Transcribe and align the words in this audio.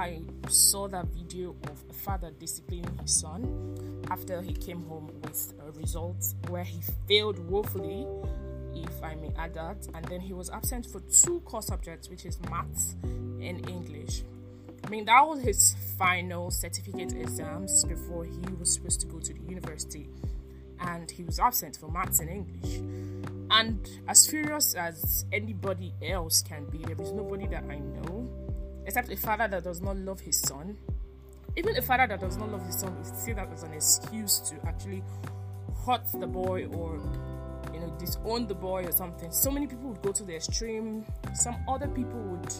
I 0.00 0.22
saw 0.48 0.88
that 0.88 1.08
video 1.08 1.54
of 1.64 1.84
a 1.90 1.92
father 1.92 2.30
disciplining 2.30 2.98
his 3.02 3.20
son 3.20 4.02
after 4.10 4.40
he 4.40 4.54
came 4.54 4.82
home 4.86 5.12
with 5.20 5.52
a 5.62 5.70
result 5.72 6.24
where 6.48 6.64
he 6.64 6.80
failed 7.06 7.38
woefully, 7.38 8.06
if 8.74 9.04
I 9.04 9.14
may 9.16 9.30
add 9.36 9.52
that, 9.52 9.86
and 9.94 10.02
then 10.06 10.20
he 10.20 10.32
was 10.32 10.48
absent 10.48 10.86
for 10.86 11.00
two 11.00 11.40
core 11.40 11.60
subjects, 11.60 12.08
which 12.08 12.24
is 12.24 12.40
maths 12.48 12.96
and 13.02 13.68
English. 13.68 14.22
I 14.82 14.88
mean, 14.88 15.04
that 15.04 15.20
was 15.20 15.42
his 15.42 15.76
final 15.98 16.50
certificate 16.50 17.12
exams 17.12 17.84
before 17.84 18.24
he 18.24 18.54
was 18.58 18.72
supposed 18.72 19.00
to 19.02 19.06
go 19.06 19.18
to 19.18 19.34
the 19.34 19.42
university, 19.50 20.08
and 20.80 21.10
he 21.10 21.24
was 21.24 21.38
absent 21.38 21.76
for 21.76 21.90
maths 21.90 22.20
and 22.20 22.30
English. 22.30 22.76
And 23.50 23.86
as 24.08 24.26
furious 24.26 24.72
as 24.72 25.26
anybody 25.30 25.92
else 26.02 26.40
can 26.42 26.64
be, 26.70 26.78
there 26.78 26.98
is 27.02 27.12
nobody 27.12 27.46
that 27.48 27.64
I 27.64 27.80
know, 27.80 28.49
except 28.86 29.10
a 29.10 29.16
father 29.16 29.48
that 29.48 29.64
does 29.64 29.80
not 29.80 29.96
love 29.96 30.20
his 30.20 30.38
son. 30.40 30.76
Even 31.56 31.76
a 31.76 31.82
father 31.82 32.06
that 32.06 32.20
does 32.20 32.36
not 32.36 32.50
love 32.50 32.64
his 32.64 32.78
son 32.78 32.96
will 32.96 33.04
see 33.04 33.32
that 33.32 33.52
as 33.52 33.62
an 33.62 33.72
excuse 33.72 34.38
to 34.38 34.54
actually 34.66 35.02
hurt 35.84 36.02
the 36.18 36.26
boy 36.26 36.66
or 36.66 37.00
you 37.72 37.80
know 37.80 37.92
disown 37.98 38.46
the 38.46 38.54
boy 38.54 38.84
or 38.84 38.92
something. 38.92 39.30
So 39.32 39.50
many 39.50 39.66
people 39.66 39.88
would 39.90 40.02
go 40.02 40.12
to 40.12 40.22
the 40.22 40.34
extreme. 40.34 41.04
Some 41.34 41.56
other 41.68 41.88
people 41.88 42.20
would 42.20 42.52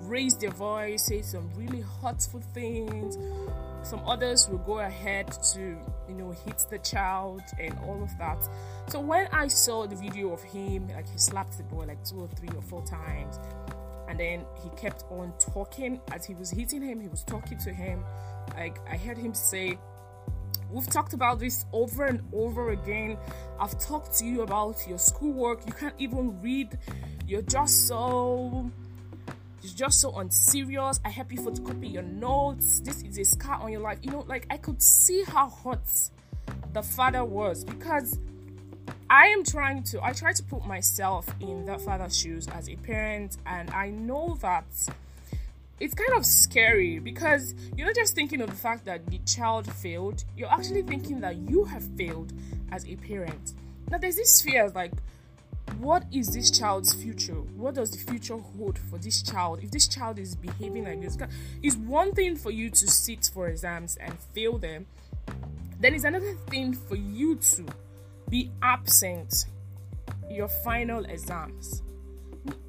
raise 0.00 0.36
their 0.36 0.50
voice, 0.50 1.04
say 1.04 1.22
some 1.22 1.50
really 1.54 1.84
hurtful 2.02 2.40
things. 2.52 3.16
Some 3.82 4.00
others 4.06 4.48
will 4.48 4.58
go 4.58 4.78
ahead 4.78 5.30
to, 5.52 5.60
you 6.08 6.14
know, 6.14 6.30
hit 6.46 6.64
the 6.70 6.78
child 6.78 7.42
and 7.60 7.78
all 7.80 8.02
of 8.02 8.16
that. 8.18 8.48
So 8.88 8.98
when 8.98 9.28
I 9.30 9.48
saw 9.48 9.86
the 9.86 9.96
video 9.96 10.32
of 10.32 10.42
him, 10.42 10.88
like 10.88 11.08
he 11.08 11.18
slapped 11.18 11.58
the 11.58 11.64
boy 11.64 11.84
like 11.84 12.02
two 12.02 12.20
or 12.20 12.28
three 12.28 12.48
or 12.56 12.62
four 12.62 12.82
times, 12.86 13.38
and 14.14 14.20
then 14.20 14.46
he 14.62 14.70
kept 14.80 15.02
on 15.10 15.32
talking 15.40 16.00
as 16.12 16.24
he 16.24 16.34
was 16.34 16.48
hitting 16.48 16.82
him, 16.82 17.00
he 17.00 17.08
was 17.08 17.24
talking 17.24 17.58
to 17.58 17.72
him. 17.72 18.04
Like 18.56 18.78
I 18.88 18.96
heard 18.96 19.18
him 19.18 19.34
say, 19.34 19.76
We've 20.70 20.86
talked 20.86 21.14
about 21.14 21.40
this 21.40 21.66
over 21.72 22.04
and 22.04 22.20
over 22.32 22.70
again. 22.70 23.16
I've 23.60 23.78
talked 23.80 24.16
to 24.18 24.24
you 24.24 24.42
about 24.42 24.76
your 24.88 24.98
schoolwork. 24.98 25.66
You 25.66 25.72
can't 25.72 25.94
even 25.98 26.40
read. 26.40 26.78
You're 27.26 27.42
just 27.42 27.88
so 27.88 28.70
you're 29.62 29.74
just 29.74 30.00
so 30.00 30.16
unserious. 30.16 31.00
I 31.04 31.10
help 31.10 31.32
you 31.32 31.38
photocopy 31.38 31.92
your 31.92 32.02
notes. 32.02 32.80
This 32.80 33.02
is 33.02 33.18
a 33.18 33.24
scar 33.24 33.62
on 33.62 33.72
your 33.72 33.80
life. 33.80 33.98
You 34.02 34.12
know, 34.12 34.24
like 34.28 34.46
I 34.48 34.58
could 34.58 34.80
see 34.80 35.24
how 35.24 35.48
hot 35.48 35.82
the 36.72 36.82
father 36.82 37.24
was 37.24 37.64
because 37.64 38.18
I 39.14 39.26
am 39.26 39.44
trying 39.44 39.84
to, 39.84 40.04
I 40.04 40.12
try 40.12 40.32
to 40.32 40.42
put 40.42 40.66
myself 40.66 41.24
in 41.38 41.66
that 41.66 41.80
father's 41.80 42.18
shoes 42.18 42.48
as 42.48 42.68
a 42.68 42.74
parent, 42.74 43.36
and 43.46 43.70
I 43.70 43.90
know 43.90 44.36
that 44.40 44.64
it's 45.78 45.94
kind 45.94 46.18
of 46.18 46.26
scary 46.26 46.98
because 46.98 47.54
you're 47.76 47.86
not 47.86 47.94
just 47.94 48.16
thinking 48.16 48.40
of 48.40 48.50
the 48.50 48.56
fact 48.56 48.86
that 48.86 49.06
the 49.06 49.18
child 49.18 49.72
failed, 49.72 50.24
you're 50.36 50.50
actually 50.50 50.82
thinking 50.82 51.20
that 51.20 51.36
you 51.36 51.62
have 51.62 51.84
failed 51.96 52.32
as 52.72 52.84
a 52.88 52.96
parent. 52.96 53.52
Now, 53.88 53.98
there's 53.98 54.16
this 54.16 54.42
fear 54.42 54.68
like, 54.70 54.90
what 55.78 56.02
is 56.10 56.34
this 56.34 56.50
child's 56.50 56.92
future? 56.92 57.34
What 57.34 57.76
does 57.76 57.92
the 57.92 57.98
future 57.98 58.36
hold 58.36 58.80
for 58.80 58.98
this 58.98 59.22
child? 59.22 59.60
If 59.62 59.70
this 59.70 59.86
child 59.86 60.18
is 60.18 60.34
behaving 60.34 60.86
like 60.86 61.00
this, 61.00 61.16
it's 61.62 61.76
one 61.76 62.10
thing 62.14 62.34
for 62.34 62.50
you 62.50 62.68
to 62.68 62.90
sit 62.90 63.30
for 63.32 63.46
exams 63.46 63.94
and 63.94 64.18
fail 64.34 64.58
them. 64.58 64.86
Then 65.78 65.94
it's 65.94 66.02
another 66.02 66.34
thing 66.48 66.72
for 66.72 66.96
you 66.96 67.36
to 67.36 67.66
be 68.28 68.50
absent 68.62 69.46
your 70.30 70.48
final 70.48 71.04
exams. 71.04 71.82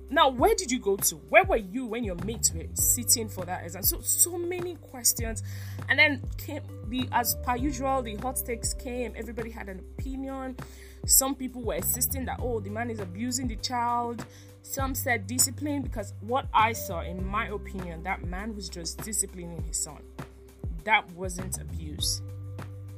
Now, 0.10 0.30
where 0.30 0.54
did 0.54 0.72
you 0.72 0.80
go 0.80 0.98
to? 0.98 1.16
Where 1.16 1.44
were 1.44 1.58
you 1.58 1.88
when 1.88 2.04
your 2.04 2.16
mates 2.24 2.54
were 2.54 2.68
sitting 2.74 3.28
for 3.28 3.44
that 3.46 3.64
exam? 3.64 3.84
So, 3.84 4.02
so 4.02 4.38
many 4.38 4.76
questions, 4.76 5.42
and 5.90 5.98
then 5.98 6.22
came 6.38 6.62
the 6.90 7.08
as 7.12 7.36
per 7.44 7.56
usual. 7.56 8.04
The 8.04 8.16
hot 8.16 8.38
takes 8.46 8.74
came. 8.74 9.14
Everybody 9.16 9.50
had 9.50 9.68
an 9.68 9.80
opinion. 9.80 10.58
Some 11.06 11.36
people 11.36 11.64
were 11.64 11.76
insisting 11.76 12.26
that, 12.26 12.40
oh, 12.42 12.60
the 12.60 12.70
man 12.70 12.90
is 12.90 13.00
abusing 13.00 13.48
the 13.48 13.56
child. 13.58 14.24
Some 14.62 14.96
said 14.96 15.28
discipline 15.28 15.82
because 15.82 16.14
what 16.22 16.48
I 16.54 16.74
saw, 16.74 17.02
in 17.02 17.26
my 17.26 17.48
opinion, 17.48 18.04
that 18.04 18.24
man 18.24 18.56
was 18.56 18.70
just 18.70 19.04
disciplining 19.04 19.64
his 19.64 19.78
son. 19.78 20.02
That 20.84 21.12
wasn't 21.12 21.60
abuse. 21.60 22.22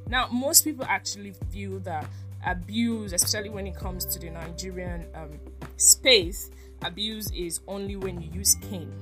Now, 0.08 0.28
most 0.28 0.64
people 0.64 0.86
actually 0.88 1.34
feel 1.50 1.78
that 1.80 2.06
abuse, 2.46 3.12
especially 3.12 3.50
when 3.50 3.66
it 3.66 3.76
comes 3.76 4.04
to 4.06 4.18
the 4.18 4.30
Nigerian 4.30 5.06
um, 5.14 5.38
space, 5.76 6.50
abuse 6.82 7.30
is 7.32 7.60
only 7.66 7.96
when 7.96 8.20
you 8.20 8.30
use 8.32 8.56
cane. 8.70 8.92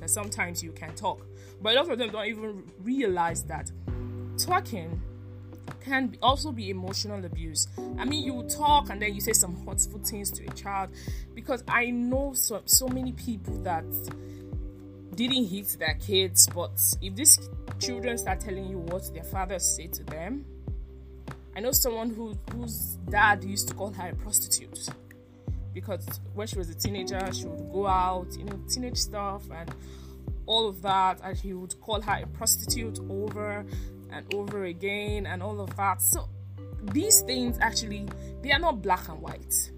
That 0.00 0.10
sometimes 0.10 0.62
you 0.62 0.72
can 0.72 0.94
talk, 0.94 1.26
but 1.62 1.74
a 1.74 1.80
lot 1.80 1.90
of 1.90 1.98
them 1.98 2.10
don't 2.10 2.26
even 2.26 2.64
realize 2.82 3.42
that 3.44 3.70
talking 4.36 5.00
can 5.80 6.16
also 6.22 6.52
be 6.52 6.70
emotional 6.70 7.24
abuse. 7.24 7.68
I 7.98 8.04
mean, 8.04 8.24
you 8.24 8.42
talk 8.48 8.90
and 8.90 9.00
then 9.00 9.14
you 9.14 9.20
say 9.20 9.32
some 9.32 9.66
hurtful 9.66 10.00
things 10.00 10.30
to 10.32 10.44
a 10.44 10.50
child 10.50 10.90
because 11.34 11.62
I 11.68 11.90
know 11.90 12.32
so, 12.34 12.62
so 12.64 12.88
many 12.88 13.12
people 13.12 13.54
that 13.62 13.84
didn't 15.14 15.46
hit 15.46 15.76
their 15.78 15.94
kids, 15.94 16.48
but 16.54 16.72
if 17.00 17.14
these 17.14 17.48
children 17.78 18.18
start 18.18 18.40
telling 18.40 18.68
you 18.68 18.78
what 18.78 19.12
their 19.14 19.22
fathers 19.24 19.64
say 19.64 19.86
to 19.88 20.04
them, 20.04 20.44
I 21.56 21.60
know 21.60 21.72
someone 21.72 22.10
who 22.10 22.36
whose 22.52 22.98
dad 23.08 23.44
used 23.44 23.68
to 23.68 23.74
call 23.74 23.92
her 23.92 24.08
a 24.08 24.14
prostitute 24.16 24.88
because 25.72 26.20
when 26.34 26.46
she 26.46 26.56
was 26.56 26.70
a 26.70 26.74
teenager, 26.74 27.20
she 27.32 27.46
would 27.46 27.72
go 27.72 27.86
out, 27.86 28.28
you 28.36 28.44
know, 28.44 28.58
teenage 28.68 28.96
stuff 28.96 29.42
and 29.52 29.72
all 30.46 30.68
of 30.68 30.82
that, 30.82 31.20
and 31.22 31.36
he 31.36 31.52
would 31.52 31.80
call 31.80 32.00
her 32.00 32.22
a 32.22 32.26
prostitute 32.26 32.98
over 33.08 33.64
and 34.10 34.34
over 34.34 34.64
again 34.64 35.26
and 35.26 35.42
all 35.42 35.60
of 35.60 35.74
that. 35.76 36.00
So 36.02 36.28
these 36.92 37.22
things 37.22 37.58
actually 37.60 38.06
they 38.42 38.52
are 38.52 38.58
not 38.58 38.82
black 38.82 39.08
and 39.08 39.20
white. 39.20 39.70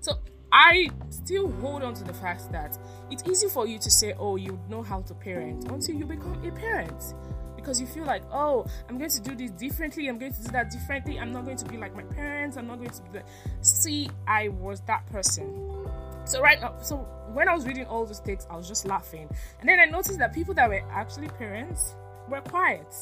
So 0.00 0.18
I 0.52 0.90
still 1.10 1.50
hold 1.60 1.82
on 1.82 1.94
to 1.94 2.04
the 2.04 2.14
fact 2.14 2.50
that 2.52 2.78
it's 3.10 3.22
easy 3.28 3.48
for 3.48 3.66
you 3.66 3.78
to 3.78 3.90
say, 3.90 4.14
oh, 4.18 4.36
you 4.36 4.58
know 4.68 4.82
how 4.82 5.02
to 5.02 5.14
parent 5.14 5.70
until 5.70 5.94
you 5.94 6.04
become 6.04 6.42
a 6.46 6.50
parent. 6.50 7.14
Because 7.62 7.80
you 7.80 7.86
feel 7.86 8.04
like, 8.04 8.22
oh, 8.32 8.66
I'm 8.88 8.98
going 8.98 9.10
to 9.10 9.20
do 9.20 9.36
this 9.36 9.52
differently, 9.52 10.08
I'm 10.08 10.18
going 10.18 10.32
to 10.32 10.42
do 10.42 10.50
that 10.50 10.72
differently, 10.72 11.20
I'm 11.20 11.32
not 11.32 11.44
going 11.44 11.56
to 11.58 11.64
be 11.64 11.76
like 11.76 11.94
my 11.94 12.02
parents, 12.02 12.56
I'm 12.56 12.66
not 12.66 12.78
going 12.78 12.90
to 12.90 13.02
be 13.02 13.18
like 13.18 13.26
see, 13.60 14.10
I 14.26 14.48
was 14.48 14.80
that 14.82 15.06
person. 15.06 15.86
So 16.24 16.40
right 16.40 16.60
now, 16.60 16.74
so 16.82 16.96
when 17.32 17.48
I 17.48 17.54
was 17.54 17.64
reading 17.64 17.86
all 17.86 18.04
those 18.04 18.18
takes, 18.18 18.46
I 18.50 18.56
was 18.56 18.66
just 18.66 18.84
laughing. 18.84 19.28
And 19.60 19.68
then 19.68 19.78
I 19.78 19.84
noticed 19.84 20.18
that 20.18 20.34
people 20.34 20.54
that 20.54 20.68
were 20.68 20.82
actually 20.90 21.28
parents 21.28 21.94
were 22.28 22.40
quiet. 22.40 22.92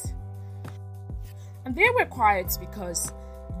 And 1.65 1.75
they 1.75 1.89
were 1.97 2.05
quiet 2.05 2.55
because 2.59 3.11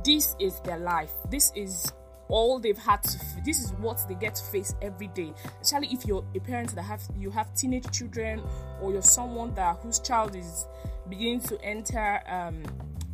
this 0.03 0.35
is 0.39 0.59
their 0.61 0.79
life. 0.79 1.11
This 1.29 1.51
is 1.55 1.91
all 2.31 2.59
they've 2.59 2.77
had 2.77 3.03
to 3.03 3.19
this 3.45 3.59
is 3.59 3.73
what 3.73 4.03
they 4.07 4.15
get 4.15 4.35
to 4.35 4.43
face 4.43 4.73
every 4.81 5.07
day. 5.07 5.33
Especially 5.61 5.89
if 5.91 6.05
you're 6.05 6.23
a 6.33 6.39
parent 6.39 6.73
that 6.75 6.83
have 6.83 7.01
you 7.17 7.29
have 7.29 7.53
teenage 7.53 7.89
children 7.91 8.41
or 8.81 8.91
you're 8.91 9.01
someone 9.01 9.53
that 9.55 9.77
whose 9.83 9.99
child 9.99 10.35
is 10.35 10.65
beginning 11.09 11.41
to 11.41 11.61
enter 11.61 12.21
um, 12.27 12.63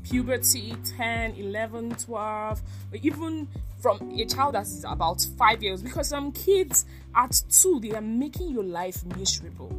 puberty 0.03 0.75
10 0.97 1.33
11 1.35 1.95
12 1.95 2.61
or 2.91 2.97
even 3.01 3.47
from 3.79 4.11
a 4.11 4.25
child 4.25 4.55
that 4.55 4.63
is 4.63 4.85
about 4.87 5.25
five 5.37 5.61
years. 5.61 5.81
Because 5.81 6.07
some 6.07 6.31
kids 6.31 6.85
at 7.15 7.41
two 7.49 7.79
they 7.81 7.91
are 7.91 8.01
making 8.01 8.51
your 8.51 8.63
life 8.63 9.03
miserable. 9.17 9.69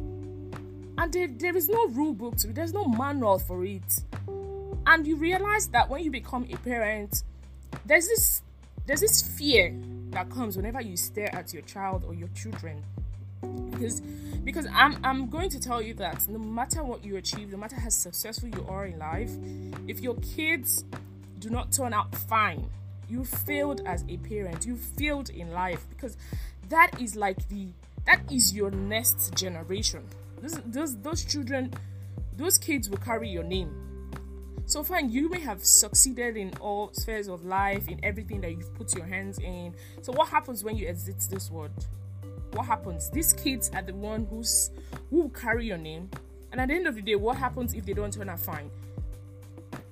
And 0.97 1.13
there, 1.13 1.29
there 1.29 1.55
is 1.55 1.69
no 1.69 1.87
rule 1.87 2.13
book 2.13 2.35
to 2.37 2.49
it. 2.49 2.55
There's 2.55 2.73
no 2.73 2.85
manual 2.85 3.39
for 3.39 3.63
it. 3.63 4.03
And 4.85 5.07
you 5.07 5.15
realize 5.15 5.67
that 5.69 5.89
when 5.89 6.03
you 6.03 6.11
become 6.11 6.45
a 6.51 6.57
parent 6.57 7.23
there's 7.85 8.07
this 8.07 8.41
there's 8.89 9.01
this 9.01 9.21
fear 9.21 9.71
that 10.09 10.31
comes 10.31 10.57
whenever 10.57 10.81
you 10.81 10.97
stare 10.97 11.29
at 11.35 11.53
your 11.53 11.61
child 11.61 12.03
or 12.07 12.15
your 12.15 12.27
children 12.29 12.83
because 13.69 13.99
because 14.43 14.65
I'm 14.73 14.97
I'm 15.03 15.29
going 15.29 15.51
to 15.51 15.59
tell 15.59 15.79
you 15.79 15.93
that 15.95 16.27
no 16.27 16.39
matter 16.39 16.83
what 16.83 17.05
you 17.05 17.15
achieve, 17.17 17.51
no 17.51 17.57
matter 17.57 17.75
how 17.75 17.89
successful 17.89 18.49
you 18.49 18.65
are 18.67 18.87
in 18.87 18.97
life, 18.97 19.29
if 19.87 19.99
your 19.99 20.15
kids 20.15 20.85
do 21.37 21.51
not 21.51 21.71
turn 21.71 21.93
out 21.93 22.15
fine, 22.15 22.67
you 23.07 23.23
failed 23.25 23.81
as 23.85 24.03
a 24.09 24.17
parent. 24.17 24.65
You 24.65 24.75
failed 24.75 25.29
in 25.29 25.51
life 25.51 25.85
because 25.91 26.17
that 26.69 26.99
is 26.99 27.15
like 27.15 27.47
the 27.49 27.67
that 28.07 28.21
is 28.31 28.55
your 28.55 28.71
next 28.71 29.35
generation. 29.35 30.03
Those 30.41 30.59
those, 30.65 30.97
those 30.97 31.23
children, 31.23 31.75
those 32.37 32.57
kids 32.57 32.89
will 32.89 32.97
carry 32.97 33.29
your 33.29 33.43
name 33.43 33.88
so 34.69 34.83
fine, 34.83 35.09
you 35.09 35.29
may 35.29 35.39
have 35.39 35.65
succeeded 35.65 36.37
in 36.37 36.53
all 36.59 36.93
spheres 36.93 37.27
of 37.27 37.43
life, 37.43 37.87
in 37.87 37.99
everything 38.03 38.39
that 38.41 38.51
you've 38.51 38.71
put 38.75 38.95
your 38.95 39.03
hands 39.03 39.39
in. 39.39 39.73
So 40.03 40.13
what 40.13 40.29
happens 40.29 40.63
when 40.63 40.77
you 40.77 40.87
exit 40.87 41.15
this 41.27 41.49
world? 41.49 41.71
What 42.51 42.67
happens? 42.67 43.09
These 43.09 43.33
kids 43.33 43.71
are 43.73 43.81
the 43.81 43.95
one 43.95 44.27
who's 44.29 44.69
who 45.09 45.21
will 45.21 45.29
carry 45.29 45.65
your 45.65 45.79
name. 45.79 46.11
And 46.51 46.61
at 46.61 46.67
the 46.67 46.75
end 46.75 46.85
of 46.85 46.93
the 46.93 47.01
day, 47.01 47.15
what 47.15 47.35
happens 47.37 47.73
if 47.73 47.83
they 47.83 47.93
don't 47.93 48.13
turn 48.13 48.29
out 48.29 48.41
fine? 48.41 48.69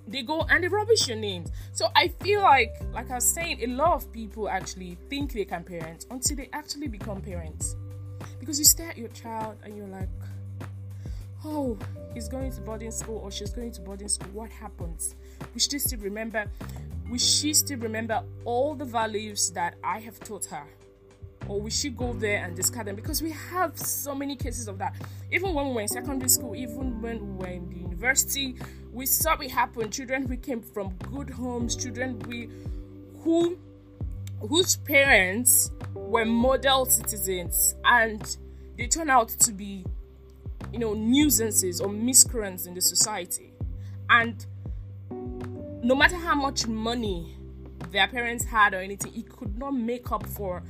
They 0.08 0.22
go 0.22 0.46
and 0.48 0.64
they 0.64 0.68
rubbish 0.68 1.08
your 1.08 1.18
names. 1.18 1.50
So 1.74 1.88
I 1.96 2.10
feel 2.10 2.44
like, 2.44 2.76
like 2.94 3.10
I 3.10 3.16
was 3.16 3.28
saying, 3.28 3.64
a 3.64 3.68
lot 3.68 3.94
of 3.94 4.14
people 4.14 4.48
actually 4.48 4.96
think 5.10 5.34
they 5.34 5.46
can 5.46 5.64
parent 5.64 6.06
until 6.12 6.38
they 6.38 6.50
actually 6.54 6.88
become 6.88 7.20
parents. 7.20 7.76
Because 8.40 8.60
you 8.60 8.66
stare 8.66 8.92
at 8.92 8.98
your 9.00 9.10
child 9.10 9.58
and 9.64 9.76
you're 9.76 9.88
like, 9.88 10.10
oh, 11.46 11.78
he's 12.14 12.28
going 12.28 12.52
to 12.52 12.62
boarding 12.62 12.92
school 12.92 13.18
or 13.18 13.32
she's 13.32 13.52
going 13.52 13.72
to 13.72 13.82
boarding 13.82 14.08
school, 14.08 14.30
what 14.34 14.50
happens? 14.50 15.16
We 15.54 15.60
should 15.60 15.82
still 15.82 16.00
remember, 16.00 16.46
we 17.10 17.20
should 17.20 17.56
still 17.56 17.80
remember 17.80 18.24
all 18.46 18.76
the 18.76 18.86
values 18.86 19.52
that 19.52 19.76
I 19.84 20.00
have 20.00 20.20
taught 20.20 20.46
her. 20.46 20.64
Or 21.48 21.62
we 21.62 21.72
should 21.72 21.96
go 21.96 22.12
there 22.12 22.44
and 22.44 22.56
discard 22.56 22.88
them 22.88 22.96
because 22.96 23.22
we 23.22 23.32
have 23.32 23.78
so 23.78 24.14
many 24.14 24.36
cases 24.36 24.68
of 24.68 24.78
that. 24.80 24.96
Even 25.32 25.54
when 25.54 25.70
we 25.70 25.76
were 25.76 25.82
in 25.82 25.88
secondary 25.88 26.28
school, 26.30 26.56
even 26.56 27.02
when 27.02 27.38
we 27.38 27.46
were 27.46 27.52
in 27.52 27.70
the 27.70 27.76
university, 27.76 28.56
we 28.92 29.06
saw 29.06 29.38
it 29.38 29.52
happen. 29.52 29.90
Children 29.90 30.28
who 30.28 30.36
came 30.36 30.62
from 30.62 30.90
good 31.10 31.30
homes, 31.30 31.76
children 31.76 32.20
we 32.28 32.50
who 33.22 33.58
whose 34.42 34.76
parents 34.78 35.72
were 35.94 36.26
model 36.26 36.86
citizens 36.86 37.76
and 37.86 38.38
they 38.78 38.88
turn 38.88 39.10
out 39.10 39.30
to 39.30 39.52
be 39.52 39.86
you 40.72 40.80
know 40.80 40.94
nuisances 40.94 41.82
or 41.82 41.90
miscreants 41.90 42.66
in 42.66 42.74
the 42.74 42.82
society. 42.82 43.54
And 44.10 44.46
no 45.84 45.96
matter 45.96 46.16
how 46.16 46.36
much 46.36 46.68
money 46.68 47.36
their 47.92 48.08
parents 48.08 48.44
had 48.44 48.74
or 48.74 48.80
anything 48.80 49.14
it 49.16 49.30
could 49.30 49.58
not 49.58 49.72
make 49.72 50.12
up 50.12 50.26
for 50.26 50.64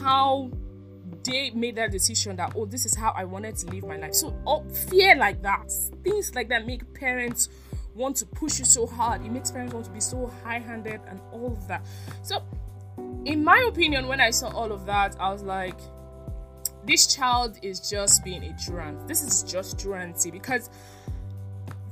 how 0.00 0.50
they 1.24 1.50
made 1.50 1.74
that 1.74 1.90
decision 1.90 2.36
that 2.36 2.52
oh 2.54 2.66
this 2.66 2.84
is 2.84 2.94
how 2.94 3.10
i 3.16 3.24
wanted 3.24 3.56
to 3.56 3.66
live 3.70 3.84
my 3.84 3.96
life. 3.96 4.14
So 4.14 4.36
oh, 4.46 4.62
fear 4.90 5.16
like 5.16 5.42
that 5.42 5.72
things 6.02 6.34
like 6.34 6.48
that 6.48 6.66
make 6.66 6.92
parents 6.94 7.48
want 7.94 8.16
to 8.16 8.26
push 8.26 8.58
you 8.58 8.64
so 8.64 8.86
hard. 8.86 9.24
It 9.24 9.30
makes 9.30 9.52
parents 9.52 9.72
want 9.72 9.86
to 9.86 9.92
be 9.92 10.00
so 10.00 10.26
high-handed 10.42 11.00
and 11.06 11.20
all 11.30 11.52
of 11.52 11.68
that. 11.68 11.86
So 12.22 12.42
in 13.24 13.42
my 13.42 13.58
opinion 13.68 14.06
when 14.06 14.20
i 14.20 14.30
saw 14.30 14.48
all 14.48 14.70
of 14.72 14.86
that 14.86 15.16
i 15.18 15.30
was 15.32 15.42
like 15.42 15.78
this 16.86 17.14
child 17.14 17.58
is 17.62 17.88
just 17.88 18.24
being 18.24 18.42
a 18.44 18.56
truant 18.64 19.06
this 19.08 19.22
is 19.22 19.42
just 19.42 19.78
truancy 19.78 20.30
because 20.30 20.70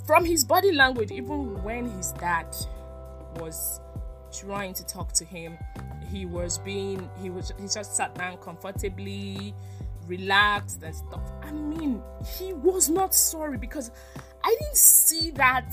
from 0.06 0.24
his 0.24 0.44
body 0.44 0.72
language 0.72 1.10
even 1.10 1.62
when 1.62 1.88
his 1.90 2.12
dad 2.12 2.46
was 3.36 3.80
trying 4.32 4.74
to 4.74 4.84
talk 4.86 5.12
to 5.12 5.24
him 5.24 5.56
he 6.10 6.26
was 6.26 6.58
being 6.58 7.08
he 7.20 7.30
was 7.30 7.52
he 7.58 7.66
just 7.66 7.96
sat 7.96 8.14
down 8.14 8.36
comfortably 8.38 9.54
relaxed 10.06 10.82
and 10.82 10.94
stuff. 10.94 11.22
I 11.42 11.52
mean 11.52 12.02
he 12.38 12.52
was 12.52 12.90
not 12.90 13.14
sorry 13.14 13.56
because 13.56 13.90
i 14.44 14.56
didn't 14.60 14.76
see 14.76 15.30
that 15.32 15.72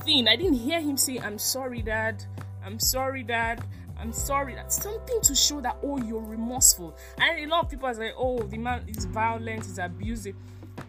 thing. 0.00 0.26
I 0.28 0.36
didn't 0.36 0.54
hear 0.54 0.80
him 0.80 0.96
say 0.96 1.18
i'm 1.18 1.38
sorry 1.38 1.82
dad. 1.82 2.24
I'm 2.64 2.78
sorry 2.78 3.22
dad 3.22 3.62
i'm 4.00 4.12
sorry 4.12 4.54
that's 4.54 4.82
something 4.82 5.20
to 5.22 5.34
show 5.34 5.60
that 5.60 5.76
oh 5.82 5.98
you're 5.98 6.20
remorseful. 6.22 6.96
And 7.18 7.44
a 7.44 7.46
lot 7.48 7.64
of 7.64 7.70
people 7.70 7.88
are 7.88 7.94
like 7.94 8.14
oh 8.16 8.42
the 8.42 8.58
man 8.58 8.84
is 8.88 9.04
violent 9.06 9.64
is 9.66 9.78
abusive. 9.78 10.34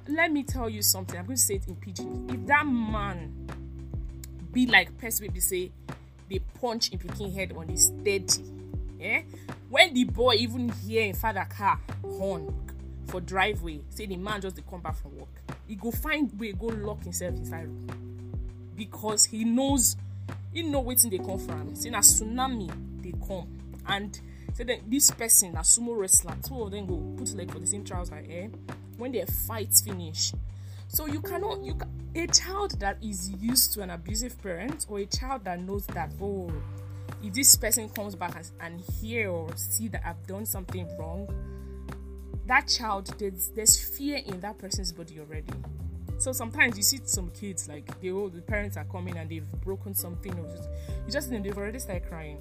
Let 0.08 0.32
me 0.32 0.44
tell 0.44 0.70
you 0.70 0.82
something 0.82 1.18
i'm 1.18 1.26
going 1.26 1.38
to 1.38 1.42
say 1.42 1.56
it 1.56 1.68
in 1.68 1.76
pidgin. 1.76 2.30
If 2.34 2.46
that 2.48 2.66
man 2.66 3.48
be 4.52 4.66
like 4.68 4.98
person 4.98 5.28
baby 5.28 5.40
say 5.40 5.72
they 6.30 6.40
punch 6.60 6.90
in 6.90 7.00
picking 7.00 7.32
head 7.32 7.54
on 7.56 7.68
his 7.68 7.86
steady 7.88 8.44
eh? 9.02 9.22
When 9.70 9.94
the 9.94 10.06
boy 10.06 10.36
even 10.36 10.70
hear 10.70 11.04
in 11.04 11.14
father 11.14 11.46
car 11.50 11.80
horn 12.04 12.54
for 13.08 13.22
driveway 13.22 13.82
say 13.90 14.06
the 14.08 14.18
man 14.18 14.42
just 14.42 14.56
dey 14.56 14.64
come 14.70 14.82
back 14.82 14.96
from 14.96 15.16
work 15.18 15.30
he 15.68 15.76
go 15.76 15.92
find 15.92 16.38
way 16.40 16.52
go 16.54 16.68
lock 16.68 17.04
himself 17.04 17.36
inside 17.36 17.64
room. 17.66 17.88
Because 18.76 19.26
he 19.26 19.44
knows 19.44 19.96
he 20.54 20.64
know 20.64 20.84
wetin 20.84 21.10
dey 21.12 21.18
come 21.18 21.38
from 21.40 21.76
say 21.76 21.90
na 21.90 22.00
tsunami 22.00 22.72
come 23.28 23.48
and 23.88 24.20
say 24.54 24.64
then 24.64 24.82
this 24.88 25.12
person 25.12 25.54
na 25.54 25.62
sumo 25.62 25.98
wrestler 25.98 26.36
two 26.48 26.62
of 26.62 26.72
them 26.72 26.86
go 26.86 26.98
put 27.18 27.34
leg 27.36 27.52
for 27.52 27.60
the 27.60 27.68
same 27.68 27.84
trouser 27.84 28.24
eh 28.30 28.48
when 28.98 29.12
their 29.12 29.26
fight 29.26 29.74
finish 29.84 30.34
so 30.88 31.06
you 31.08 31.22
cannot 31.22 31.64
you 31.64 31.74
ca- 31.76 31.88
a 32.16 32.28
child 32.28 32.80
that 32.80 32.98
is 33.04 33.30
used 33.42 33.74
to 33.74 33.82
an 33.82 33.90
abusive 33.90 34.42
parent 34.42 34.86
or 34.90 35.00
a 35.00 35.06
child 35.06 35.44
that 35.44 35.60
knows 35.60 35.86
that 35.88 36.12
oh 36.22 36.50
if 37.26 37.34
this 37.34 37.56
person 37.56 37.90
comes 37.90 38.16
back 38.16 38.36
and, 38.36 38.52
and 38.62 38.82
hear 39.02 39.30
or 39.30 39.50
see 39.56 39.88
that 39.90 40.04
I've 40.06 40.26
done 40.28 40.46
something 40.46 40.88
wrong, 40.98 41.28
that 42.46 42.68
child 42.68 43.14
there's 43.18 43.50
there's 43.50 43.98
fear 43.98 44.18
in 44.18 44.40
that 44.42 44.58
person's 44.58 44.92
body 44.92 45.20
already. 45.20 45.54
So 46.18 46.32
sometimes 46.32 46.78
you 46.78 46.84
see 46.84 47.00
some 47.06 47.30
kids 47.32 47.68
like 47.68 47.88
they 48.02 48.10
the 48.10 48.44
parents 48.46 48.78
are 48.78 48.86
coming 48.86 49.18
and 49.18 49.30
they've 49.30 49.50
broken 49.64 49.94
something 49.94 50.38
or 50.38 50.48
just 50.48 50.70
you 51.06 51.12
just 51.12 51.30
they've 51.30 51.58
already 51.58 51.80
started 51.80 52.08
crying. 52.08 52.38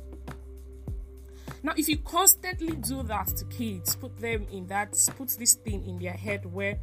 Now 1.65 1.73
if 1.77 1.89
you 1.89 1.97
constantly 1.97 2.77
do 2.77 3.03
that 3.05 3.29
to 3.29 3.45
kids, 3.47 3.97
put 3.97 4.17
them 4.21 4.47
in 4.53 4.67
that 4.69 4.97
put 5.17 5.31
this 5.31 5.55
thing 5.55 5.85
in 5.89 5.99
their 5.99 6.13
head 6.13 6.45
where 6.45 6.79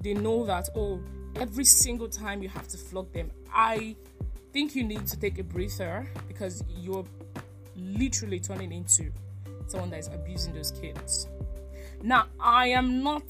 they 0.00 0.14
know 0.14 0.44
that 0.46 0.70
oh 0.74 1.00
every 1.36 1.64
single 1.64 2.08
time 2.08 2.42
you 2.42 2.48
have 2.48 2.66
to 2.68 2.78
flog 2.78 3.12
them. 3.12 3.30
I 3.54 3.94
think 4.52 4.74
you 4.74 4.84
need 4.84 5.06
to 5.06 5.18
take 5.18 5.38
a 5.38 5.42
breather 5.42 6.08
because 6.28 6.64
you're 6.68 7.04
literally 7.76 8.40
turning 8.40 8.72
into 8.72 9.12
someone 9.66 9.90
that 9.90 10.00
is 10.00 10.08
abusing 10.08 10.54
those 10.54 10.70
kids. 10.72 11.28
Now, 12.02 12.26
I 12.40 12.68
am 12.68 13.02
not, 13.02 13.24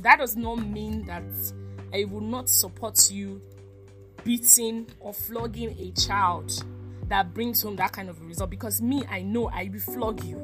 that 0.00 0.18
does 0.18 0.36
not 0.36 0.56
mean 0.56 1.06
that 1.06 1.22
I 1.92 2.04
will 2.04 2.20
not 2.20 2.48
support 2.48 3.10
you 3.10 3.40
beating 4.24 4.86
or 5.00 5.14
flogging 5.14 5.76
a 5.78 5.90
child 5.92 6.64
that 7.14 7.32
brings 7.32 7.62
home 7.62 7.76
that 7.76 7.92
kind 7.92 8.10
of 8.10 8.20
a 8.20 8.24
result 8.24 8.50
because 8.50 8.82
me, 8.82 9.04
I 9.08 9.22
know 9.22 9.48
I 9.48 9.70
will 9.72 9.78
flog 9.78 10.24
you. 10.24 10.42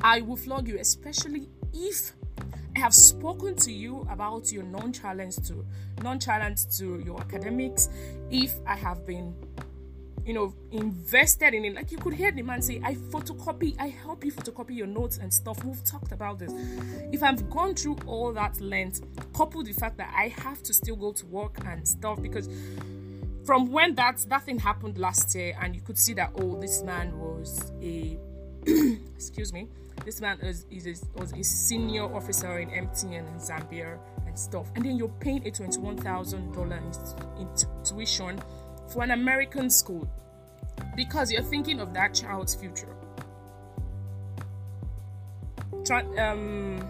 I 0.00 0.20
will 0.20 0.36
flog 0.36 0.68
you, 0.68 0.78
especially 0.78 1.48
if 1.72 2.12
I 2.76 2.78
have 2.78 2.94
spoken 2.94 3.56
to 3.56 3.72
you 3.72 4.06
about 4.08 4.52
your 4.52 4.62
non-challenge 4.62 5.38
to 5.48 5.66
non-challenge 6.04 6.68
to 6.78 7.02
your 7.04 7.20
academics. 7.20 7.88
If 8.30 8.52
I 8.64 8.76
have 8.76 9.04
been, 9.04 9.34
you 10.24 10.34
know, 10.34 10.54
invested 10.70 11.52
in 11.52 11.64
it, 11.64 11.74
like 11.74 11.90
you 11.90 11.98
could 11.98 12.14
hear 12.14 12.30
the 12.30 12.42
man 12.42 12.62
say, 12.62 12.80
"I 12.84 12.94
photocopy, 12.94 13.74
I 13.80 13.88
help 13.88 14.24
you 14.24 14.30
photocopy 14.30 14.76
your 14.76 14.86
notes 14.86 15.18
and 15.18 15.34
stuff." 15.34 15.64
We've 15.64 15.82
talked 15.84 16.12
about 16.12 16.38
this. 16.38 16.52
If 17.10 17.24
I've 17.24 17.50
gone 17.50 17.74
through 17.74 17.96
all 18.06 18.32
that 18.34 18.60
length, 18.60 19.02
coupled 19.32 19.66
the 19.66 19.72
fact 19.72 19.96
that 19.96 20.14
I 20.16 20.28
have 20.28 20.62
to 20.62 20.72
still 20.72 20.94
go 20.94 21.10
to 21.10 21.26
work 21.26 21.58
and 21.66 21.88
stuff 21.88 22.22
because 22.22 22.48
from 23.44 23.70
when 23.70 23.94
that 23.96 24.24
that 24.28 24.44
thing 24.44 24.58
happened 24.58 24.98
last 24.98 25.34
year, 25.34 25.56
and 25.60 25.74
you 25.74 25.82
could 25.82 25.98
see 25.98 26.14
that 26.14 26.32
oh, 26.36 26.60
this 26.60 26.82
man 26.82 27.18
was 27.18 27.72
a 27.82 28.18
excuse 29.16 29.52
me 29.52 29.68
this 30.04 30.20
man 30.20 30.38
is, 30.40 30.66
is 30.70 31.04
was 31.14 31.32
a 31.32 31.42
senior 31.42 32.02
officer 32.02 32.58
in 32.58 32.68
MTN 32.68 33.26
in 33.26 33.38
Zambia 33.38 33.98
and 34.26 34.38
stuff. 34.38 34.70
And 34.74 34.84
then 34.84 34.96
you're 34.96 35.08
paying 35.20 35.46
a 35.46 35.50
$21,000 35.50 37.38
in, 37.38 37.46
in 37.46 37.84
tuition 37.84 38.40
for 38.88 39.02
an 39.02 39.12
American 39.12 39.70
school 39.70 40.08
because 40.96 41.30
you're 41.30 41.42
thinking 41.42 41.80
of 41.80 41.94
that 41.94 42.12
child's 42.12 42.54
future. 42.54 42.94
Um, 46.18 46.86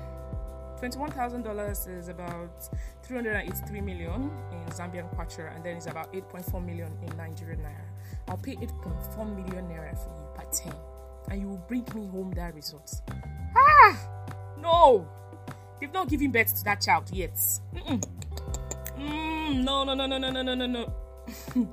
$21,000 0.81 1.99
is 1.99 2.09
about 2.09 2.69
383 3.03 3.81
million 3.81 4.31
in 4.53 4.73
Zambian 4.73 5.13
kwacha, 5.15 5.55
and 5.55 5.65
then 5.65 5.77
it's 5.77 5.87
about 5.87 6.13
8.4 6.13 6.65
million 6.65 6.93
in 7.03 7.17
Nigerian 7.17 7.61
naira. 7.61 7.85
I'll 8.29 8.37
pay 8.37 8.57
8.4 8.57 9.37
million 9.37 9.69
naira 9.69 9.97
for 9.97 10.11
you 10.11 10.29
per 10.35 10.51
term 10.51 10.77
and 11.31 11.41
you 11.41 11.49
will 11.49 11.65
bring 11.69 11.85
me 11.95 12.07
home 12.09 12.33
that 12.37 12.55
result. 12.55 13.01
Ah, 13.57 13.99
no, 14.61 15.09
you've 15.81 15.93
not 15.93 16.09
given 16.09 16.31
birth 16.31 16.55
to 16.57 16.65
that 16.65 16.81
child 16.81 17.11
yet. 17.13 17.35
Mm, 18.99 19.65
no, 19.65 19.85
no, 19.85 19.95
no, 19.95 20.07
no, 20.07 20.19
no, 20.19 20.31
no, 20.31 20.43
no, 20.43 20.55
no, 20.55 20.67
no. 20.67 20.93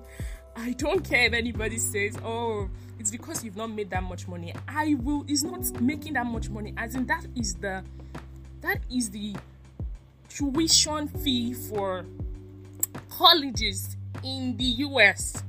I 0.55 0.74
don't 0.74 1.03
care 1.03 1.25
if 1.25 1.34
anybody 1.34 1.77
says, 1.77 2.17
oh, 2.24 2.70
it's 3.00 3.12
because 3.12 3.43
you've 3.43 3.55
not 3.55 3.72
made 3.72 3.89
that 3.91 4.03
much 4.03 4.27
money. 4.27 4.53
I 4.67 4.96
will. 4.96 5.25
It's 5.27 5.43
not 5.43 5.81
making 5.81 6.13
that 6.13 6.25
much 6.25 6.50
money. 6.50 6.74
As 6.77 6.96
in, 6.96 7.05
that 7.08 7.25
is 7.36 7.55
the 7.55 7.84
that 8.62 8.80
is 8.91 9.10
the 9.10 9.36
tuition 10.30 11.08
fee 11.08 11.53
for 11.53 12.06
colleges 13.10 13.98
in 14.24 14.56
the 14.58 14.63
US 14.63 15.44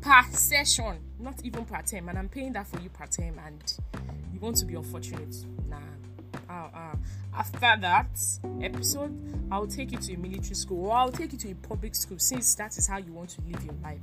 per 0.00 0.22
session 0.32 0.98
not 1.20 1.44
even 1.44 1.64
part 1.64 1.86
time, 1.86 2.08
and 2.08 2.18
I'm 2.18 2.28
paying 2.28 2.52
that 2.54 2.66
for 2.66 2.80
you 2.80 2.88
part 2.90 3.10
time, 3.10 3.38
and 3.44 3.62
you 4.32 4.40
want 4.40 4.56
to 4.56 4.64
be 4.64 4.74
unfortunate. 4.74 5.34
Nah. 5.68 5.76
Uh, 6.48 6.68
uh, 6.74 6.96
after 7.36 7.76
that 7.80 8.08
episode, 8.60 9.16
I'll 9.52 9.66
take 9.66 9.92
you 9.92 9.98
to 9.98 10.14
a 10.14 10.16
military 10.16 10.54
school 10.54 10.86
or 10.86 10.96
I'll 10.96 11.12
take 11.12 11.32
you 11.32 11.38
to 11.38 11.50
a 11.52 11.54
public 11.54 11.94
school 11.94 12.18
since 12.18 12.54
that 12.56 12.76
is 12.76 12.88
how 12.88 12.98
you 12.98 13.12
want 13.12 13.30
to 13.30 13.40
live 13.42 13.62
your 13.64 13.74
life. 13.82 14.00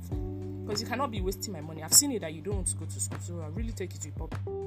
Because 0.64 0.80
you 0.80 0.86
cannot 0.86 1.10
be 1.10 1.20
wasting 1.20 1.52
my 1.52 1.60
money. 1.60 1.82
I've 1.82 1.92
seen 1.92 2.12
it 2.12 2.20
that 2.20 2.32
you 2.32 2.40
don't 2.40 2.56
want 2.56 2.66
to 2.68 2.76
go 2.76 2.84
to 2.86 3.00
school, 3.00 3.18
so 3.20 3.40
I'll 3.40 3.50
really 3.50 3.72
take 3.72 3.92
you 3.94 4.00
to 4.00 4.08
a 4.08 4.12
public. 4.12 4.57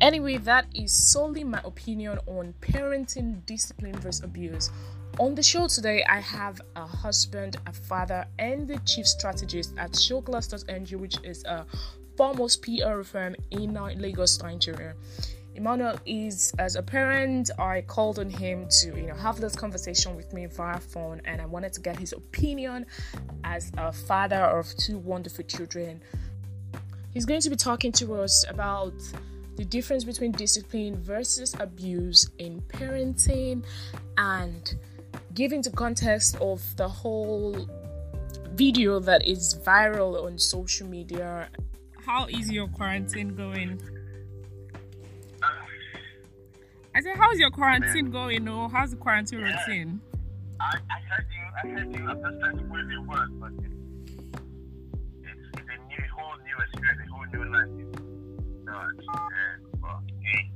Anyway, 0.00 0.38
that 0.38 0.66
is 0.74 0.92
solely 0.92 1.44
my 1.44 1.60
opinion 1.64 2.18
on 2.26 2.54
parenting 2.60 3.44
discipline 3.46 3.94
versus 3.96 4.24
abuse. 4.24 4.70
On 5.18 5.34
the 5.34 5.42
show 5.42 5.66
today, 5.66 6.04
I 6.08 6.20
have 6.20 6.60
a 6.76 6.86
husband, 6.86 7.56
a 7.66 7.72
father, 7.72 8.24
and 8.38 8.66
the 8.66 8.78
chief 8.86 9.06
strategist 9.06 9.74
at 9.76 9.92
showclass.ng, 9.92 10.98
which 10.98 11.16
is 11.24 11.44
a 11.44 11.66
foremost 12.16 12.62
PR 12.62 13.02
firm 13.02 13.34
in 13.50 13.76
uh, 13.76 13.90
Lagos, 13.96 14.42
Nigeria. 14.42 14.94
Emmanuel 15.54 15.98
is 16.06 16.54
as 16.58 16.76
a 16.76 16.82
parent. 16.82 17.50
I 17.58 17.82
called 17.82 18.18
on 18.18 18.30
him 18.30 18.66
to, 18.80 18.96
you 18.96 19.08
know, 19.08 19.14
have 19.14 19.40
this 19.40 19.56
conversation 19.56 20.16
with 20.16 20.32
me 20.32 20.46
via 20.46 20.78
phone, 20.78 21.20
and 21.24 21.40
I 21.40 21.46
wanted 21.46 21.72
to 21.74 21.80
get 21.80 21.98
his 21.98 22.12
opinion 22.12 22.86
as 23.44 23.72
a 23.76 23.92
father 23.92 24.42
of 24.42 24.74
two 24.76 24.98
wonderful 24.98 25.44
children. 25.44 26.00
He's 27.12 27.26
going 27.26 27.40
to 27.40 27.50
be 27.50 27.56
talking 27.56 27.92
to 27.92 28.14
us 28.14 28.44
about 28.48 28.94
the 29.60 29.66
difference 29.66 30.04
between 30.04 30.32
discipline 30.32 30.96
versus 31.02 31.54
abuse 31.60 32.30
in 32.38 32.62
parenting 32.62 33.62
and 34.16 34.74
giving 35.34 35.60
the 35.60 35.68
context 35.72 36.34
of 36.36 36.62
the 36.78 36.88
whole 36.88 37.68
video 38.54 38.98
that 38.98 39.22
is 39.28 39.54
viral 39.66 40.24
on 40.24 40.38
social 40.38 40.88
media. 40.88 41.50
How 42.06 42.24
is 42.24 42.50
your 42.50 42.68
quarantine 42.68 43.36
going? 43.36 43.78
I 46.94 47.02
said, 47.02 47.18
how's 47.18 47.38
your 47.38 47.50
quarantine 47.50 48.10
going? 48.10 48.48
Or 48.48 48.70
how's 48.70 48.92
the 48.92 48.96
quarantine 48.96 49.40
yeah. 49.40 49.60
routine? 49.60 50.00
I, 50.58 50.78
I 50.88 51.00
heard 51.02 51.26
you. 51.36 51.42
I 51.62 51.68
heard 51.68 51.94
you. 51.94 52.08
I'm 52.08 52.22
just 52.22 52.40
trying 52.40 52.56
to 52.56 52.64
put 52.64 52.80
it 52.80 52.98
words, 53.06 53.32
but 53.34 53.52
it's, 53.58 53.74
it's, 55.22 55.58
it's 55.58 55.68
a 55.68 55.76
new, 55.86 56.02
whole 56.16 56.36
new 56.48 56.56
experience, 56.64 57.02
a 57.04 57.12
whole 57.12 57.26
new 57.26 57.44
life. 57.52 57.89
So, 58.70 58.76
well, 59.82 60.00
okay. 60.20 60.50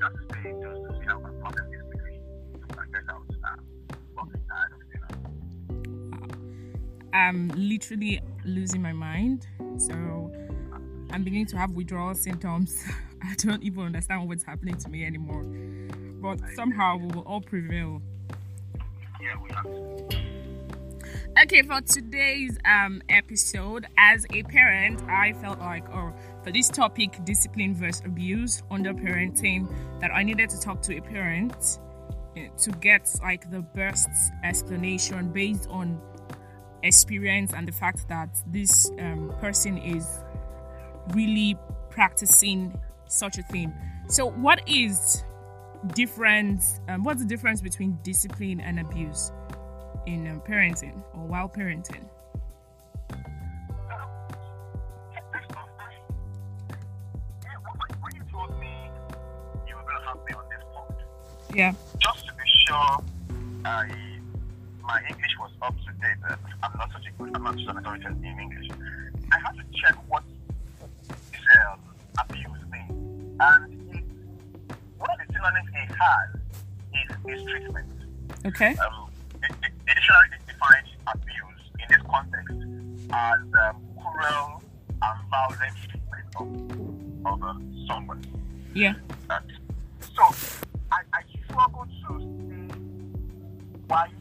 Just 0.00 0.16
to 0.16 0.22
say, 0.34 0.50
just 0.50 0.82
to 0.82 0.98
see 0.98 1.06
how 1.06 1.20
my 1.20 1.30
problem 1.40 1.72
is 1.72 1.80
degree. 1.92 2.20
I 2.70 2.84
guess 2.92 3.02
I 3.08 3.12
was 3.12 3.36
fucking 4.16 4.42
tired 4.48 4.72
of 4.72 4.80
it. 4.80 4.86
I'm 7.14 7.48
literally 7.54 8.20
losing 8.44 8.82
my 8.82 8.92
mind. 8.92 9.46
So 9.78 9.94
I'm 11.12 11.22
beginning 11.22 11.46
to 11.46 11.56
have 11.56 11.70
withdrawal 11.70 12.16
symptoms. 12.16 12.84
I 13.22 13.34
don't 13.36 13.62
even 13.62 13.84
understand 13.84 14.28
what's 14.28 14.42
happening 14.42 14.76
to 14.78 14.88
me 14.88 15.04
anymore. 15.04 15.44
But 16.20 16.40
somehow 16.56 16.96
we 16.96 17.06
will 17.14 17.22
all 17.22 17.40
prevail. 17.40 18.02
Yeah, 19.22 19.36
we 19.40 19.50
have 19.52 19.66
Okay, 21.42 21.60
for 21.60 21.82
today's 21.82 22.56
um, 22.64 23.02
episode, 23.10 23.86
as 23.98 24.24
a 24.32 24.42
parent, 24.44 25.02
I 25.02 25.34
felt 25.34 25.58
like, 25.58 25.86
oh, 25.90 26.14
for 26.46 26.52
this 26.52 26.68
topic, 26.68 27.24
discipline 27.24 27.74
versus 27.74 28.02
abuse 28.04 28.62
under 28.70 28.94
parenting, 28.94 29.68
that 30.00 30.12
I 30.14 30.22
needed 30.22 30.48
to 30.50 30.60
talk 30.60 30.80
to 30.82 30.96
a 30.96 31.00
parent 31.00 31.80
eh, 32.36 32.46
to 32.58 32.70
get 32.70 33.10
like 33.20 33.50
the 33.50 33.62
best 33.62 34.08
explanation 34.44 35.32
based 35.32 35.66
on 35.68 36.00
experience 36.84 37.52
and 37.52 37.66
the 37.66 37.72
fact 37.72 38.08
that 38.08 38.28
this 38.46 38.88
um, 39.00 39.34
person 39.40 39.76
is 39.76 40.22
really 41.14 41.58
practicing 41.90 42.80
such 43.08 43.38
a 43.38 43.42
thing. 43.42 43.74
So, 44.08 44.30
what 44.30 44.60
is 44.68 45.24
difference? 45.94 46.80
Um, 46.86 47.02
what's 47.02 47.20
the 47.20 47.26
difference 47.26 47.60
between 47.60 47.98
discipline 48.04 48.60
and 48.60 48.78
abuse 48.78 49.32
in 50.06 50.28
um, 50.28 50.40
parenting 50.42 51.02
or 51.12 51.26
while 51.26 51.48
parenting? 51.48 52.04
Yeah. 61.56 61.72
Just 62.00 62.26
to 62.26 62.32
be 62.34 62.44
sure, 62.66 63.02
I, 63.64 63.88
my 64.82 65.00
English 65.08 65.38
was 65.40 65.50
up 65.62 65.74
to 65.74 65.92
date. 66.02 66.18
Uh, 66.28 66.36
I'm 66.62 66.76
not 66.76 66.92
such 66.92 67.06
a 67.06 67.12
good, 67.16 67.34
I'm 67.34 67.44
not 67.44 67.54
such 67.54 67.76
a 67.76 67.80
good 67.80 68.04
in 68.22 68.38
English. 68.38 68.68
I 69.32 69.38
had 69.38 69.52
to 69.52 69.62
check 69.72 69.94
what 70.10 70.22
is 71.08 71.40
um, 71.66 71.80
abuse 72.18 72.46
means. 72.70 73.40
and 73.40 73.72
it, 73.96 74.04
one 74.98 75.08
of 75.08 75.16
the 75.16 75.32
synonyms 75.32 75.70
he 75.72 75.94
has 75.96 76.28
is, 76.92 77.40
is 77.40 77.48
treatment. 77.48 77.88
Okay. 78.44 78.76
Um, 78.76 79.08
the, 79.40 79.48
the, 79.48 79.68
the 79.86 79.94
dictionary 79.94 80.28
defines 80.46 80.88
abuse 81.06 81.62
in 81.80 81.86
this 81.88 82.02
context 82.06 82.58
as 83.12 83.40
um, 83.64 83.80
cruel 83.96 84.62
and 85.00 85.30
violent 85.30 85.76
treatment 85.88 86.26
of, 87.24 87.32
of 87.32 87.42
uh, 87.42 87.54
someone. 87.88 88.22
Yeah. 88.74 88.96
Uh, 89.30 89.40
so, 90.00 90.22
why 93.88 94.15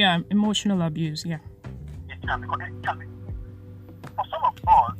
Yeah, 0.00 0.20
emotional 0.30 0.80
abuse. 0.80 1.26
Yeah. 1.26 1.40
It 2.08 2.26
can 2.26 2.40
become. 2.40 2.62
It 2.62 2.82
can 2.82 2.98
be. 3.00 3.04
For 4.16 4.24
some 4.32 4.42
of 4.48 4.54
us 4.66 4.96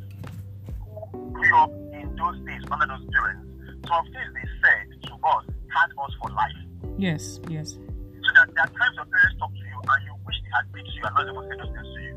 who 1.11 1.31
grew 1.33 1.57
up 1.57 1.71
in 1.95 2.15
those 2.21 2.39
days 2.45 2.61
under 2.71 2.87
those 2.87 3.09
parents, 3.11 3.49
some 3.89 3.97
of 3.97 4.13
things 4.13 4.29
they 4.37 4.49
said 4.61 5.01
to 5.09 5.15
us 5.27 5.45
had 5.73 5.89
us 6.05 6.13
for 6.21 6.29
life. 6.37 6.53
Yes. 6.99 7.41
Yes. 7.49 7.71
So 7.71 8.29
that 8.35 8.53
there 8.53 8.65
are 8.65 8.73
times 8.77 8.97
your 8.97 9.07
parents 9.07 9.39
talk 9.39 9.51
to 9.51 9.65
you 9.73 9.81
and 9.89 10.05
you 10.05 10.13
wish 10.27 10.37
they 10.45 10.51
had 10.53 10.71
beat 10.71 10.85
you 10.93 11.03
and 11.03 11.15
not 11.15 11.29
able 11.29 11.43
to 11.45 11.49
say 11.49 11.57
those 11.57 11.73
things 11.73 11.95
to 11.97 12.01
you. 12.03 12.17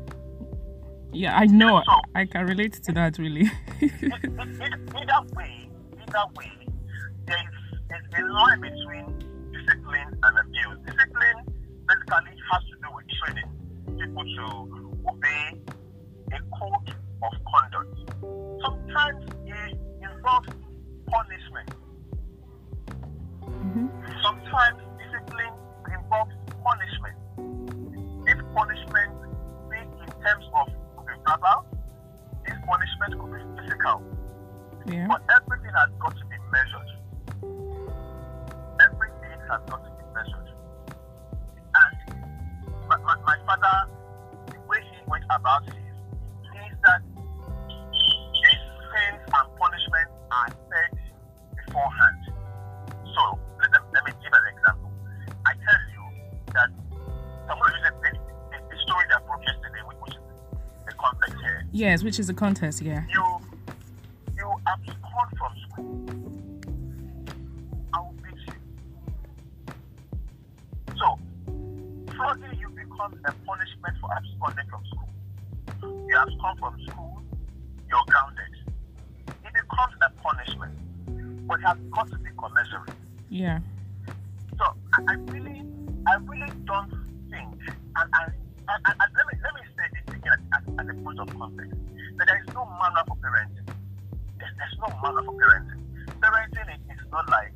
Yeah, 1.14 1.38
I 1.38 1.46
know. 1.46 1.80
So, 1.86 1.92
I 2.14 2.26
can 2.26 2.44
relate 2.44 2.74
to 2.84 2.92
that 2.92 3.16
really. 3.16 3.50
either 3.80 5.22
way, 5.32 5.70
either 6.02 6.26
way, 6.36 6.52
there's, 7.24 7.54
there's 7.88 8.28
a 8.28 8.30
line 8.30 8.60
between 8.60 9.06
discipline 9.52 10.20
and 10.22 10.38
abuse. 10.38 10.78
Discipline 10.84 11.54
basically 11.86 12.40
has 12.52 12.62
to 12.70 12.73
training 13.24 13.50
people 13.98 14.24
to 14.24 15.08
obey 15.08 15.60
a 16.32 16.38
code 16.58 16.94
of 17.22 17.32
conduct. 17.52 18.10
Sometimes 18.62 19.24
it 19.46 19.78
involves 20.02 20.48
punishment. 21.06 21.70
Mm-hmm. 23.42 23.86
Sometimes 24.22 24.82
discipline 24.98 25.54
involves 25.92 26.34
punishment. 26.64 27.16
If 28.26 28.38
punishment 28.54 29.12
be 29.70 29.76
in 29.78 30.12
terms 30.22 30.46
of 30.54 30.68
verbal, 31.26 31.66
this 32.46 32.56
punishment 32.66 33.20
could 33.20 33.32
be 33.32 33.62
physical. 33.62 34.02
Yeah. 34.86 35.06
But 35.08 35.22
everything 35.30 35.72
has 35.74 35.90
got 35.98 36.16
to 36.16 36.24
be 36.26 36.36
measured. 36.52 36.90
Everything 38.80 39.38
has 39.48 39.60
got 39.70 39.84
to 39.84 39.93
my, 43.04 43.16
my, 43.26 43.36
father, 43.46 43.90
the 44.48 44.60
way 44.68 44.80
he 44.80 44.98
went 45.06 45.24
about 45.30 45.66
it 45.68 45.74
is 45.74 46.76
that 46.84 47.02
these 47.92 48.64
things 48.92 49.20
and 49.28 49.46
punishment 49.60 50.08
are 50.32 50.48
set 50.48 50.92
beforehand. 51.56 52.20
So, 53.14 53.38
let, 53.60 53.70
let 53.92 54.04
me 54.04 54.12
give 54.22 54.32
an 54.32 54.44
example. 54.56 54.90
I 55.46 55.52
tell 55.52 55.82
you 55.92 56.04
that 56.52 56.68
someone 57.46 57.70
using 57.76 57.96
the, 58.00 58.10
the, 58.50 58.58
the 58.70 58.78
story 58.82 59.04
that 59.10 59.26
broke 59.26 59.44
yesterday, 59.46 59.82
which 59.86 60.14
is 60.16 60.24
context 60.98 61.36
here. 61.40 61.66
Yes, 61.72 62.02
which 62.02 62.18
is 62.18 62.28
a 62.28 62.34
contest, 62.34 62.80
yeah. 62.82 63.04
You 63.12 63.40
you 64.36 64.50
abscond 64.66 65.38
from 65.38 65.52
school. 65.68 65.94
I 67.92 68.00
will 68.00 68.14
beat 68.22 68.40
you. 68.46 68.54
So, 70.96 71.18
flogging 72.14 72.58
you 72.58 72.73
becomes 72.94 73.18
a 73.24 73.32
punishment 73.46 73.96
for 74.00 74.10
absconding 74.14 74.66
from 74.70 74.82
school. 74.86 76.06
You 76.08 76.16
abscond 76.16 76.58
from 76.58 76.80
school, 76.86 77.22
you're 77.88 78.04
grounded. 78.06 78.54
It 79.26 79.52
becomes 79.52 79.94
a 80.00 80.10
punishment, 80.22 80.78
but 81.46 81.60
it 81.60 81.62
has 81.62 81.78
got 81.90 82.10
to 82.10 82.18
be 82.18 82.30
commensurate. 82.38 82.94
Yeah. 83.30 83.60
So 84.58 84.64
I, 84.94 85.02
I 85.08 85.14
really, 85.32 85.62
I 86.06 86.14
really 86.22 86.52
don't 86.66 86.90
think, 87.30 87.50
and, 87.96 88.08
and, 88.14 88.32
and, 88.68 88.80
and, 88.86 89.10
let 89.16 89.26
me 89.26 89.34
let 89.42 89.54
me 89.54 89.62
say 89.76 89.86
this 89.92 90.14
again 90.14 90.38
at, 90.52 90.62
at, 90.62 90.86
at 90.86 90.90
a 90.90 91.02
point 91.02 91.18
of 91.18 91.28
context, 91.30 91.74
that 92.18 92.26
there 92.26 92.42
is 92.46 92.54
no 92.54 92.64
manner 92.64 93.02
for 93.08 93.16
parenting. 93.16 93.66
There's, 94.38 94.54
there's 94.56 94.78
no 94.78 94.88
manner 95.02 95.22
for 95.24 95.34
parenting. 95.34 95.82
Parenting 96.20 96.78
is 96.94 97.10
not 97.10 97.28
like 97.28 97.53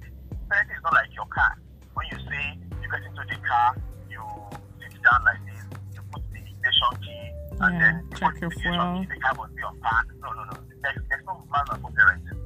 of 7.61 8.53
well. 8.65 9.07
The 9.09 9.21
car 9.21 9.35
must 9.37 9.55
be 9.57 9.63
on 9.63 9.79
park. 9.81 10.07
No, 10.23 10.33
no, 10.33 10.45
no. 10.45 10.59
There's, 10.83 10.99
there's 11.09 11.25
no 11.27 11.43
manual 11.51 11.79
for 11.83 11.91
parenting. 11.91 12.39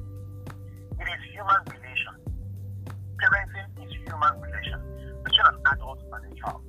It 0.99 1.07
is 1.07 1.21
human 1.31 1.61
relation. 1.69 2.15
Parenting 3.21 3.85
is 3.85 3.91
human 4.07 4.41
relation 4.41 4.79
between 5.23 5.47
an 5.47 5.57
adult 5.71 6.01
and 6.13 6.25
a 6.25 6.35
child. 6.35 6.61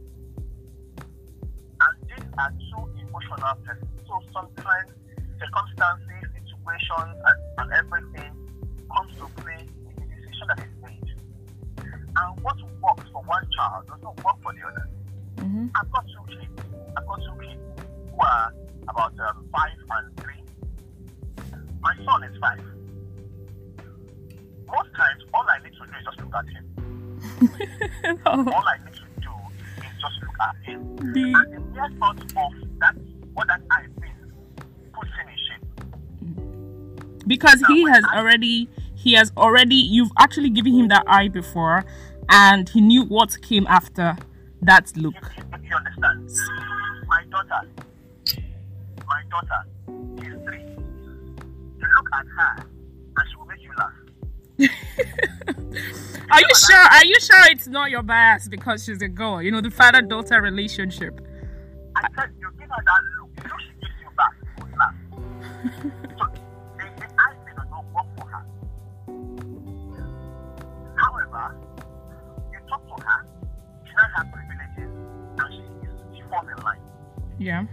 And 1.80 1.94
these 2.08 2.26
are 2.38 2.52
two 2.52 2.84
emotional 3.00 3.54
persons. 3.64 3.88
So 4.06 4.20
sometimes 4.32 4.90
circumstances, 5.40 6.28
situations, 6.36 7.16
and, 7.24 7.38
and 7.58 7.72
everything 7.72 8.32
comes 8.94 9.12
to 9.18 9.26
play 9.40 9.64
in 9.64 9.94
the 9.96 10.06
decision 10.14 10.46
that 10.48 10.58
is 10.60 10.74
made. 10.84 11.08
And 12.16 12.40
what 12.42 12.56
works 12.82 13.08
for 13.10 13.22
one 13.22 13.46
child 13.56 13.86
does 13.88 14.00
not 14.02 14.16
work 14.24 14.36
for 14.42 14.52
the 14.52 14.66
other. 14.68 14.88
Mm-hmm. 15.36 15.66
I've 15.74 15.90
got 15.90 16.04
about 19.12 19.36
um, 19.36 19.48
five 19.52 19.70
and 19.90 20.20
three. 20.20 20.42
My 21.80 21.94
son 22.04 22.24
is 22.24 22.36
five. 22.40 22.60
Most 24.66 24.94
times, 24.96 25.22
all 25.32 25.44
I 25.48 25.62
need 25.62 25.72
to 25.72 25.78
do 25.78 25.84
is 25.84 26.04
just 26.04 26.20
look 26.20 26.34
at 26.34 26.46
him. 26.46 26.64
All 28.26 28.64
I 28.66 28.78
need 28.84 28.94
to 28.94 29.00
do 29.20 29.30
is 29.78 30.00
just 30.00 30.22
look 30.22 30.38
at 30.40 30.56
him. 30.64 30.96
The- 30.96 31.32
And 31.36 31.52
the 31.54 31.60
mere 31.72 31.90
thought 31.98 32.18
of 32.20 32.52
that, 32.80 32.94
what 33.34 33.46
that 33.48 33.60
eye 33.70 33.86
means, 34.00 34.32
puts 34.92 35.10
him 35.10 35.28
in 35.28 35.38
shape. 35.46 37.24
because 37.26 37.62
he 37.68 37.82
has 37.88 38.04
already 38.14 38.68
he 38.94 39.12
has 39.14 39.32
already 39.36 39.74
you've 39.76 40.12
actually 40.18 40.50
given 40.50 40.72
him 40.74 40.88
that 40.88 41.04
eye 41.06 41.28
before 41.28 41.84
and 42.30 42.68
he 42.70 42.80
knew 42.80 43.02
what 43.04 43.36
came 43.42 43.66
after 43.66 44.16
that 44.62 44.92
look 44.96 45.14
daughter, 49.34 49.66
she's 50.18 50.34
three. 50.44 50.62
You 50.62 51.86
look 51.96 52.08
at 52.12 52.26
her, 52.26 52.66
and 53.16 53.28
she 53.28 53.36
will 53.36 53.46
make 53.46 53.62
you 53.62 53.72
laugh. 53.76 53.92
are 56.30 56.40
you 56.40 56.54
sure 56.54 56.76
are 56.76 57.04
you 57.04 57.20
sure 57.20 57.50
it's 57.50 57.66
not 57.66 57.90
your 57.90 58.04
bias 58.04 58.46
because 58.46 58.84
she's 58.84 59.02
a 59.02 59.08
girl 59.08 59.42
you 59.42 59.50
know 59.50 59.60
the 59.60 59.68
father 59.68 60.00
daughter 60.00 60.40
relationship 60.40 61.20
I 61.96 62.06
said, 62.14 62.30
you 62.38 62.48
give 62.58 62.68
her 62.68 62.82
that 62.86 63.02
look. 63.18 63.30
You 63.42 63.48
know 63.48 63.56
she 63.58 63.72
gives 63.80 63.98
you 64.02 64.10
back. 64.16 64.34
You 64.58 64.66
laugh. 64.78 64.94
so 66.18 66.26
the, 66.76 66.84
the 67.00 67.06
eye 67.18 67.34
thing 67.44 67.54
does 67.56 67.70
not 67.70 67.84
work 67.94 68.08
for 68.16 68.26
her. 68.26 68.44
However, 70.96 71.56
you 72.52 72.58
talk 72.68 72.82
to 72.86 73.04
her, 73.04 73.26
she 73.84 73.92
has 73.94 74.26
privileges, 74.32 74.90
and 75.38 75.48
she 75.54 75.62
is 75.86 76.16
she 76.16 76.22
falls 76.30 76.46
in 76.56 76.64
line. 76.64 76.80
yeah 77.38 77.64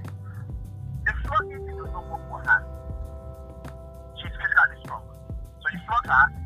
her. 2.46 2.60
She's 4.18 4.32
physically 4.32 4.78
strong. 4.84 5.04
So 5.62 5.68
you 5.72 5.80
flog 5.86 6.06
her, 6.08 6.41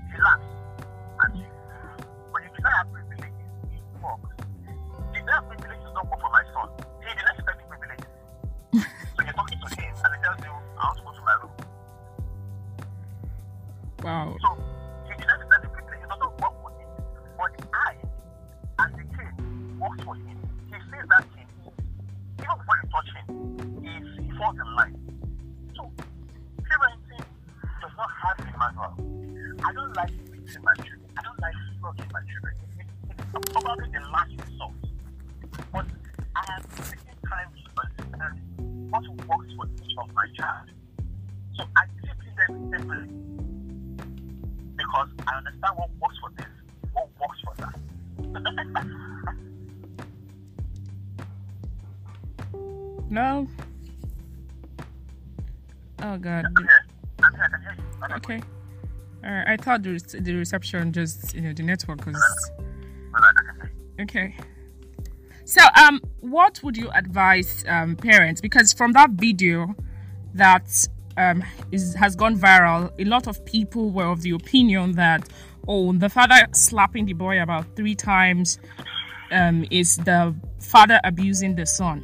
not 56.25 58.11
okay 58.11 58.41
i 59.23 59.57
thought 59.57 59.81
the, 59.81 59.97
the 60.19 60.33
reception 60.33 60.91
just 60.91 61.33
you 61.33 61.41
know 61.41 61.53
the 61.53 61.63
network 61.63 62.05
was. 62.05 62.51
Okay. 63.99 64.35
So, 65.45 65.61
um, 65.79 66.01
what 66.21 66.59
would 66.63 66.75
you 66.75 66.89
advise 66.91 67.63
um, 67.67 67.95
parents? 67.95 68.41
Because 68.41 68.73
from 68.73 68.93
that 68.93 69.11
video 69.11 69.75
that 70.33 70.87
um, 71.17 71.43
is, 71.71 71.93
has 71.95 72.15
gone 72.15 72.37
viral, 72.37 72.91
a 72.99 73.05
lot 73.05 73.27
of 73.27 73.45
people 73.45 73.91
were 73.91 74.05
of 74.05 74.21
the 74.21 74.31
opinion 74.31 74.93
that, 74.93 75.29
oh, 75.67 75.93
the 75.93 76.09
father 76.09 76.47
slapping 76.51 77.05
the 77.05 77.13
boy 77.13 77.41
about 77.41 77.75
three 77.75 77.95
times 77.95 78.59
um, 79.31 79.65
is 79.69 79.97
the 79.97 80.35
father 80.59 80.99
abusing 81.03 81.55
the 81.55 81.65
son. 81.65 82.03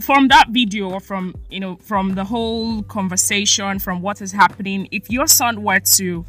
From 0.00 0.28
that 0.28 0.48
video, 0.50 0.90
or 0.90 1.00
from 1.00 1.34
you 1.50 1.58
know, 1.58 1.76
from 1.76 2.14
the 2.14 2.24
whole 2.24 2.82
conversation, 2.82 3.78
from 3.78 4.02
what 4.02 4.20
is 4.20 4.30
happening, 4.30 4.88
if 4.90 5.10
your 5.10 5.26
son 5.26 5.62
were 5.62 5.80
to 5.80 6.24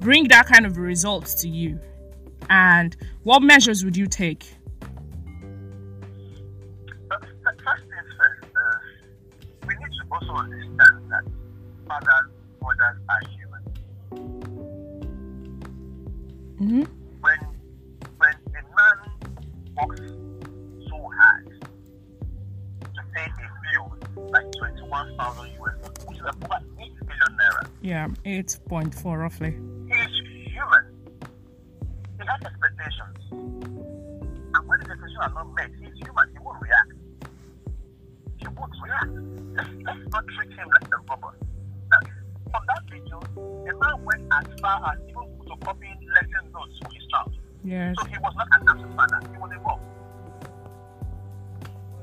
bring 0.00 0.28
that 0.28 0.46
kind 0.46 0.66
of 0.66 0.76
results 0.76 1.34
to 1.42 1.48
you, 1.48 1.80
and 2.50 2.96
what 3.24 3.42
measures 3.42 3.84
would 3.84 3.96
you 3.96 4.06
take? 4.06 4.44
First 7.64 7.82
things 7.82 8.12
first, 8.18 8.44
uh, 8.54 8.78
we 9.66 9.74
need 9.74 9.84
to 9.84 10.04
also 10.12 10.32
understand 10.34 11.10
that 11.10 11.24
fathers, 11.88 12.30
mothers 12.62 12.98
are 13.08 13.22
human. 13.30 13.62
Mm-hmm. 16.60 16.84
When 17.20 17.40
when 18.18 18.34
a 18.48 18.62
man 18.76 18.96
works 19.76 20.07
like 24.30 24.46
twenty-one 24.58 25.16
thousand 25.16 25.50
US, 25.60 25.74
which 26.06 26.18
is 26.18 26.24
about 26.28 26.62
naira, 26.78 27.68
Yeah, 27.82 28.08
eight 28.24 28.58
point 28.68 28.94
four 28.94 29.18
roughly. 29.18 29.50
he 29.88 29.94
human. 30.50 30.84
He 32.18 32.24
has 32.26 32.40
expectations, 32.42 33.18
and 33.30 34.68
when 34.68 34.78
the 34.80 34.86
expectations 34.90 35.18
are 35.20 35.30
not 35.34 35.54
met, 35.54 35.70
he's 35.80 35.94
human. 36.02 36.28
He 36.32 36.38
won't 36.40 36.60
react. 36.60 36.92
He 38.38 38.48
won't 38.48 38.72
react. 38.84 39.12
Let's, 39.56 39.70
let's 39.84 40.10
not 40.12 40.24
treat 40.36 40.52
him 40.58 40.68
like 40.68 40.88
a 40.92 40.96
robot. 41.08 41.34
Now, 41.90 42.00
from 42.50 42.62
that 42.68 42.82
video, 42.90 43.20
the 43.34 43.72
man 43.78 44.04
went 44.04 44.22
as 44.32 44.60
far 44.60 44.92
as 44.92 44.98
even 45.08 45.26
photocopying 45.38 46.00
lesson 46.14 46.52
notes 46.52 46.78
for 46.82 46.90
his 46.92 47.06
child. 47.10 47.32
Yes. 47.64 47.94
So 48.00 48.06
he 48.06 48.18
was 48.18 48.34
not 48.36 48.48
an 48.60 48.68
absent 48.68 48.94
father, 48.96 49.20
he 49.22 49.38
was. 49.38 49.80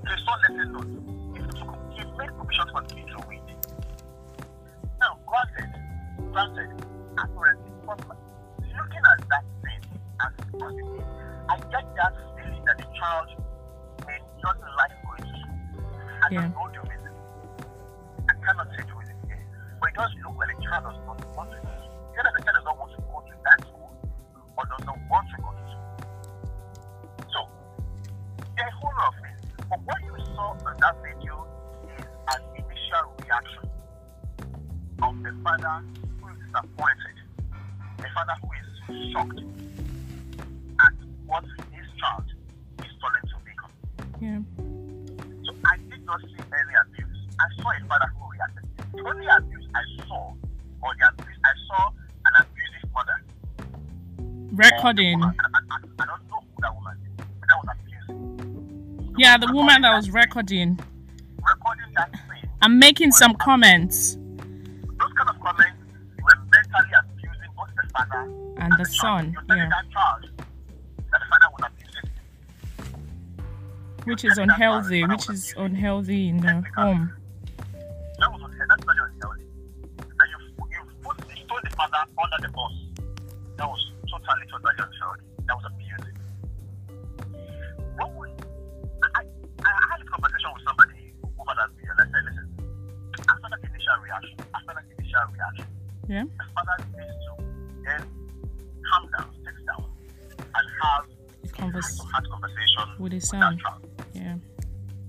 He 0.08 0.24
saw 0.24 0.36
lesson 0.36 0.72
notes. 0.74 1.14
He, 2.56 2.62
took, 2.62 2.70
he 2.91 2.96
made 2.96 3.08
provisions 3.08 3.12
for 3.12 3.12
the 3.12 3.12
to 3.12 3.28
read. 3.28 3.41
Now, 5.02 5.20
granted, 5.28 5.72
granted, 6.32 6.72
apparently, 7.20 7.72
from 7.84 8.00
looking 8.08 9.04
at 9.12 9.20
that 9.28 9.44
thing 9.60 9.84
as 10.22 10.34
positive, 10.56 11.06
I 11.50 11.58
get 11.58 11.84
that 11.96 12.13
feeling 12.38 12.63
that 12.65 12.78
the 12.78 12.88
child 12.96 13.28
may 14.08 14.20
not 14.41 14.58
like 14.78 14.91
going 15.04 15.20
to 15.20 15.39
school. 15.39 15.60
I 16.24 16.28
Yeah. 16.32 16.41
don't 16.41 16.54
know 16.56 16.68
the 16.72 16.80
reason. 16.89 17.12
I 18.30 18.34
cannot 18.46 18.68
say 18.72 18.84
the 18.88 18.94
reason. 18.96 19.15
But 19.82 19.89
it 19.89 19.96
does 19.96 20.12
look 20.24 20.38
like 20.38 20.56
the 20.56 20.63
child 20.63 20.86
Yeah, 59.17 59.38
the 59.38 59.52
woman 59.52 59.82
that 59.82 59.95
was 59.95 60.12
recording. 60.12 60.78
recording 61.38 61.93
that 61.95 62.12
thing 62.12 62.50
I'm 62.62 62.78
making 62.78 63.12
some 63.12 63.34
comments. 63.36 64.15
Those 64.15 65.13
kind 65.17 65.30
of 65.30 65.39
comments 65.39 65.78
were 66.21 66.38
mentally 66.52 66.91
abusing 67.00 67.52
both 67.58 67.69
the 67.82 67.89
father 67.93 68.32
And 68.58 68.74
the 68.78 68.86
son. 68.86 69.36
Yeah. 69.50 69.69
that 69.69 69.89
child 69.91 70.30
that 70.38 71.19
the 71.19 71.26
father 71.30 71.50
was 71.58 71.71
abusing. 71.71 72.10
Which 74.04 74.24
is 74.24 74.38
unhealthy, 74.38 75.04
which 75.06 75.30
is 75.32 75.54
unhealthy 75.58 76.30
in 76.30 76.38
the 76.38 76.63
home. 76.76 77.12
Son. 103.39 103.58
child. 103.60 103.82
Yeah. 104.13 104.36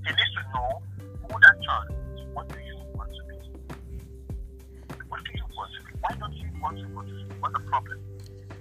He 0.05 0.11
needs 0.13 0.33
to 0.35 0.43
know 0.55 0.83
who 1.23 1.41
that 1.41 1.57
child 1.63 1.87
is. 1.91 2.21
What 2.35 2.49
do 2.49 2.59
you 2.61 2.77
want 2.95 3.11
to 3.11 3.23
be? 3.29 3.37
What 5.09 5.21
do 5.25 5.31
you 5.35 5.45
want 5.57 5.71
to 5.75 5.81
be? 5.87 5.93
Why 6.01 6.13
don't 6.19 6.33
you 6.35 6.49
want 6.61 6.79
to 6.79 6.87
go 6.87 7.03
to 7.03 7.09
school? 7.09 7.37
What's 7.41 7.55
the 7.55 7.61
problem? 7.61 7.99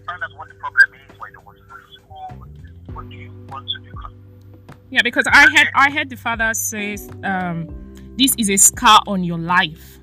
Find 0.07 0.23
out 0.23 0.37
what 0.37 0.47
the 0.49 0.55
problem 0.55 0.89
is. 0.93 1.19
Why 1.19 1.27
you 1.27 1.33
don't 1.33 1.45
want 1.45 1.57
to 1.57 1.63
go 1.63 1.75
to 1.75 1.93
school? 1.93 2.95
What 2.95 3.09
do 3.09 3.15
you 3.15 3.31
want 3.49 3.67
to 3.69 3.79
become? 3.81 4.13
Yeah, 4.89 5.01
because 5.03 5.25
I 5.27 5.49
had 5.55 5.67
I 5.75 5.91
heard 5.91 6.09
the 6.09 6.17
father 6.17 6.53
says, 6.53 7.09
um, 7.23 7.67
this 8.17 8.33
is 8.37 8.49
a 8.49 8.57
scar 8.57 9.01
on 9.07 9.23
your 9.23 9.37
life. 9.39 9.94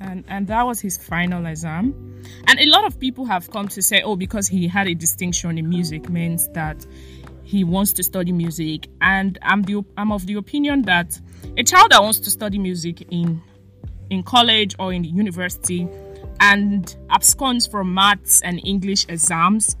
And 0.00 0.24
and 0.28 0.46
that 0.46 0.64
was 0.64 0.80
his 0.80 0.96
final 0.96 1.46
exam. 1.46 1.94
And 2.46 2.58
a 2.58 2.66
lot 2.66 2.84
of 2.84 2.98
people 2.98 3.24
have 3.26 3.50
come 3.50 3.68
to 3.68 3.82
say 3.82 4.02
oh 4.02 4.16
because 4.16 4.48
he 4.48 4.66
had 4.68 4.88
a 4.88 4.94
distinction 4.94 5.58
in 5.58 5.68
music 5.68 6.08
means 6.08 6.48
that 6.50 6.86
he 7.42 7.64
wants 7.64 7.92
to 7.94 8.02
study 8.02 8.32
music. 8.32 8.88
And 9.00 9.38
i'm 9.42 9.62
the 9.62 9.84
i'm 9.96 10.12
of 10.12 10.26
the 10.26 10.34
opinion 10.34 10.82
that 10.82 11.20
a 11.56 11.62
child 11.62 11.90
that 11.90 12.02
wants 12.02 12.18
to 12.20 12.30
study 12.30 12.58
music 12.58 13.02
in 13.10 13.42
in 14.10 14.22
college 14.22 14.74
or 14.78 14.92
in 14.92 15.04
university 15.04 15.88
and 16.40 16.96
absconds 17.10 17.66
from 17.66 17.92
maths 17.94 18.42
and 18.42 18.60
english 18.64 19.06
exams 19.08 19.76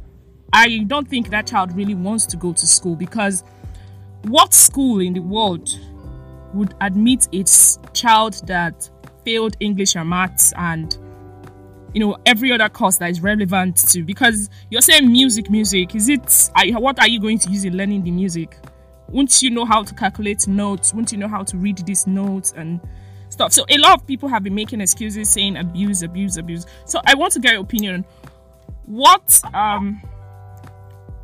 i 0.52 0.78
don't 0.86 1.08
think 1.08 1.30
that 1.30 1.46
child 1.46 1.74
really 1.74 1.94
wants 1.94 2.26
to 2.26 2.36
go 2.36 2.52
to 2.52 2.66
school 2.66 2.94
because 2.94 3.42
what 4.24 4.52
school 4.52 5.00
in 5.00 5.14
the 5.14 5.20
world 5.20 5.68
would 6.54 6.74
admit 6.80 7.28
its 7.32 7.78
child 7.92 8.40
that 8.46 8.88
failed 9.24 9.56
English 9.60 9.96
and 9.96 10.08
maths 10.08 10.52
and 10.56 10.98
you 11.92 12.00
know 12.00 12.16
every 12.26 12.52
other 12.52 12.68
course 12.68 12.98
that 12.98 13.10
is 13.10 13.20
relevant 13.20 13.76
to 13.76 14.02
because 14.02 14.48
you're 14.70 14.80
saying 14.80 15.10
music 15.10 15.50
music 15.50 15.94
is 15.94 16.08
it 16.08 16.50
are 16.54 16.80
what 16.80 16.98
are 17.00 17.08
you 17.08 17.20
going 17.20 17.38
to 17.38 17.50
use 17.50 17.64
in 17.64 17.76
learning 17.76 18.02
the 18.02 18.10
music? 18.10 18.56
Won't 19.08 19.42
you 19.42 19.50
know 19.50 19.64
how 19.64 19.82
to 19.82 19.92
calculate 19.94 20.46
notes? 20.46 20.94
Won't 20.94 21.10
you 21.10 21.18
know 21.18 21.26
how 21.26 21.42
to 21.42 21.56
read 21.56 21.78
these 21.78 22.06
notes 22.06 22.52
and 22.56 22.80
stuff? 23.28 23.52
So 23.52 23.64
a 23.68 23.76
lot 23.78 24.00
of 24.00 24.06
people 24.06 24.28
have 24.28 24.44
been 24.44 24.54
making 24.54 24.80
excuses 24.80 25.28
saying 25.28 25.56
abuse 25.56 26.02
abuse 26.02 26.36
abuse. 26.36 26.66
So 26.84 27.00
i 27.04 27.14
want 27.14 27.32
to 27.32 27.40
get 27.40 27.52
your 27.52 27.62
opinion. 27.62 28.04
What 28.86 29.40
um 29.52 30.00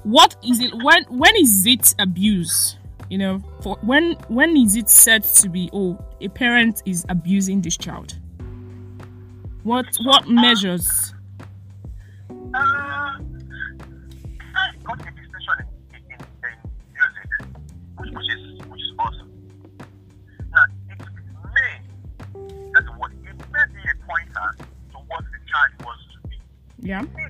what 0.03 0.37
is 0.45 0.61
it 0.61 0.73
when 0.83 1.05
when 1.05 1.37
is 1.37 1.67
it 1.67 1.95
abuse 1.99 2.77
you 3.09 3.19
know 3.19 3.43
for 3.63 3.79
when 3.83 4.13
when 4.29 4.57
is 4.57 4.77
it 4.77 4.89
said 4.89 5.23
to 5.23 5.49
be 5.49 5.71
oh 5.73 5.99
a 6.21 6.29
parent 6.29 6.83
is 6.87 7.05
abusing 7.09 7.61
this 7.61 7.77
child 7.77 8.19
what 10.05 10.29
measures? 10.29 11.13
I 12.55 13.19
got 14.85 15.01
a 15.01 15.11
distinction 15.11 15.67
in 15.91 16.19
music, 16.95 17.31
which 17.99 18.81
is 18.81 18.93
awesome. 18.97 19.33
Now, 20.53 20.65
it 20.87 20.99
may 23.53 23.65
be 23.75 23.83
a 23.91 23.95
pointer 24.07 24.49
to 24.93 24.99
what 25.09 25.25
measures 25.33 26.07
Uh, 26.79 27.07
I 27.19 27.26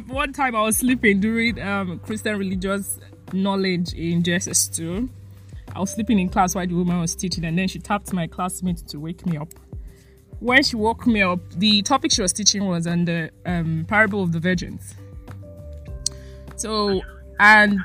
one 0.00 0.32
time 0.32 0.54
i 0.54 0.62
was 0.62 0.78
sleeping 0.78 1.20
during 1.20 1.60
um 1.60 1.98
christian 2.00 2.38
religious 2.38 2.98
knowledge 3.32 3.92
in 3.94 4.22
jss2 4.22 5.08
i 5.74 5.80
was 5.80 5.90
sleeping 5.92 6.18
in 6.18 6.28
class 6.28 6.54
while 6.54 6.66
the 6.66 6.74
woman 6.74 7.00
was 7.00 7.14
teaching 7.14 7.44
and 7.44 7.58
then 7.58 7.68
she 7.68 7.78
tapped 7.78 8.12
my 8.12 8.26
classmate 8.26 8.78
to 8.88 8.98
wake 8.98 9.26
me 9.26 9.36
up. 9.36 9.48
When 10.40 10.62
she 10.62 10.76
woke 10.76 11.06
me 11.06 11.22
up 11.22 11.40
the 11.52 11.82
topic 11.82 12.12
she 12.12 12.22
was 12.22 12.32
teaching 12.32 12.66
was 12.66 12.86
on 12.86 13.04
the 13.06 13.30
um, 13.46 13.86
parable 13.88 14.22
of 14.22 14.32
the 14.32 14.40
virgins. 14.40 14.94
So 16.56 17.00
and 17.40 17.80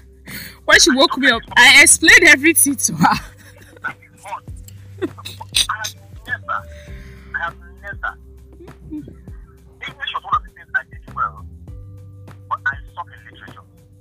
when 0.64 0.80
she 0.80 0.90
woke 0.92 1.16
me 1.18 1.30
up 1.30 1.42
i 1.56 1.82
explained 1.82 2.24
everything 2.26 2.76
to 2.76 2.94
her 2.94 3.33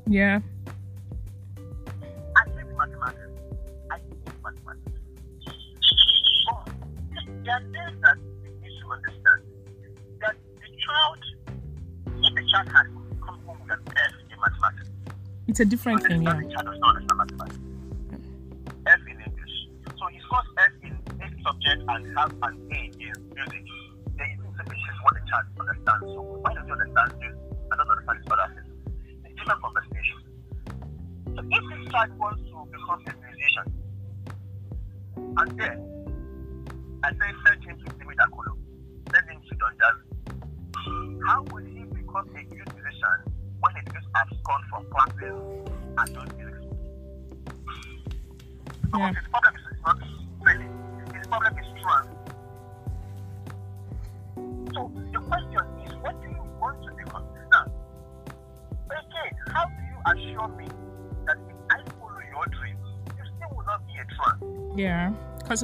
yeah 0.07 0.39
I 2.35 2.49
hate 2.49 2.67
mathematics. 2.77 3.31
I 3.91 3.97
hate 3.97 4.43
mathematics. 4.43 4.99
But 6.45 7.25
there 7.43 7.55
are 7.55 7.61
things 7.61 8.01
that 8.01 8.17
we 8.43 8.49
need 8.61 8.75
to 8.81 8.91
understand. 8.91 9.41
That 10.21 10.35
the 10.59 10.67
child, 10.83 11.21
if 12.07 12.35
the 12.35 12.43
child 12.51 12.67
has 12.69 12.87
come 13.25 13.39
home 13.45 13.59
with 13.61 13.71
an 13.71 13.81
F 13.87 14.13
in 14.31 14.37
mathematics, 14.39 14.89
it's 15.47 15.59
a 15.59 15.65
different 15.65 16.01
then 16.01 16.09
thing 16.09 16.23
the 16.23 16.31
yeah 16.31 16.53
child 16.53 16.65
does 16.65 16.79
not 16.79 16.95
understand 16.95 17.17
mathematics. 17.17 17.59
F 18.87 18.99
in 19.07 19.21
English. 19.21 19.55
So 19.97 20.07
he 20.07 20.19
scores 20.19 20.47
F 20.57 20.71
in 20.83 20.97
this 21.19 21.31
subject 21.43 21.83
and 21.87 22.17
an 22.43 22.69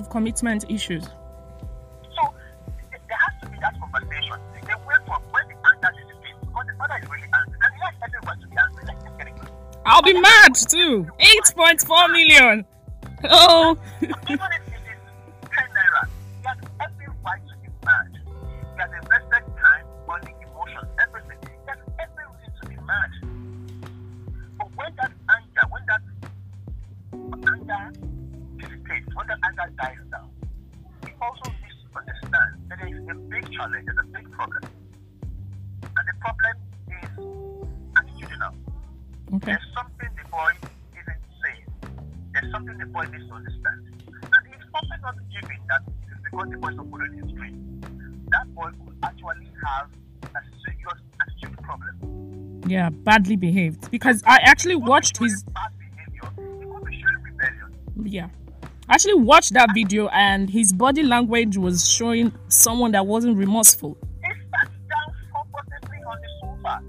commitment 0.09 0.65
issues 0.69 1.03
So 1.03 2.23
there 2.91 3.17
has 3.17 3.33
to 3.41 3.49
be 3.49 3.57
that 3.61 3.73
conversation. 3.79 4.37
Then 4.65 4.77
wait 4.87 5.01
for 5.07 5.17
when 5.31 5.47
the 5.47 5.55
anger 5.67 5.91
dissipates, 5.97 6.39
because 6.41 6.65
the 6.67 6.73
father 6.77 6.95
is 7.01 7.09
really 7.09 7.29
angry, 7.33 7.57
and 7.61 7.73
everyone 8.03 8.39
to 8.39 8.47
be 8.47 8.57
angry. 8.57 8.83
Let's 8.87 9.03
just 9.03 9.17
get 9.17 9.27
it. 9.27 9.33
I'll 9.85 10.01
be 10.01 10.13
mad 10.19 10.53
too. 10.55 11.07
8.4 11.19 12.11
million. 12.11 12.65
Oh, 13.23 13.77
Even 14.01 14.11
if 14.11 14.67
it 14.67 14.83
is 14.87 15.01
10 15.43 15.51
naira, 15.75 16.03
he 16.07 16.47
has 16.47 16.57
every 16.79 17.07
right 17.25 17.41
to 17.47 17.55
be 17.61 17.69
mad. 17.85 18.07
He 18.15 18.79
has 18.79 18.91
invested 18.91 19.08
is 33.59 33.97
a 33.99 34.03
big 34.03 34.25
challenge, 34.37 34.71
there's 35.81 36.17
problem 36.21 36.55
is 36.87 37.11
attitudinal. 37.93 38.53
Okay. 39.35 39.51
There's 39.51 39.67
something 39.75 40.09
the 40.15 40.29
boy 40.31 40.51
isn't 40.95 41.23
saying. 41.43 41.65
There's 42.33 42.51
something 42.51 42.77
the 42.77 42.85
boy 42.85 43.03
needs 43.11 43.27
to 43.27 43.33
understand. 43.33 43.79
And 44.07 44.53
it's 44.53 44.65
probably 44.71 44.97
not 45.01 45.15
given 45.29 45.57
that 45.67 45.81
it 45.87 45.91
is 46.07 46.19
because 46.23 46.49
the 46.49 46.57
boy 46.57 46.69
is 46.69 46.75
not 46.77 46.89
following 46.89 47.13
his 47.21 47.31
dream. 47.33 47.81
That 48.31 48.55
boy 48.55 48.69
could 48.85 48.95
actually 49.03 49.51
have 49.65 49.89
a 50.23 50.39
serious 50.65 51.01
attitude 51.21 51.57
problem. 51.61 52.61
Yeah, 52.65 52.89
badly 52.89 53.35
behaved. 53.35 53.91
Because 53.91 54.23
I 54.25 54.37
actually 54.43 54.75
watched 54.77 55.17
his 55.17 55.43
Bad 55.43 55.71
behavior, 55.77 56.29
he 56.59 56.65
could 56.65 56.85
be 56.85 57.01
showing 57.01 57.23
rebellion. 57.23 57.75
yeah. 58.05 58.29
Actually 58.89 59.13
watched 59.13 59.53
that 59.53 59.69
video 59.73 60.07
and 60.07 60.49
his 60.49 60.73
body 60.73 61.03
language 61.03 61.57
was 61.57 61.87
showing 61.87 62.33
someone 62.47 62.91
that 62.91 63.05
wasn't 63.05 63.37
remorseful. 63.37 63.95
He 64.23 64.29
sat 64.51 64.67
down 64.89 65.13
comfortably 65.31 65.97
on 66.07 66.17
the 66.21 66.27
sofa. 66.41 66.81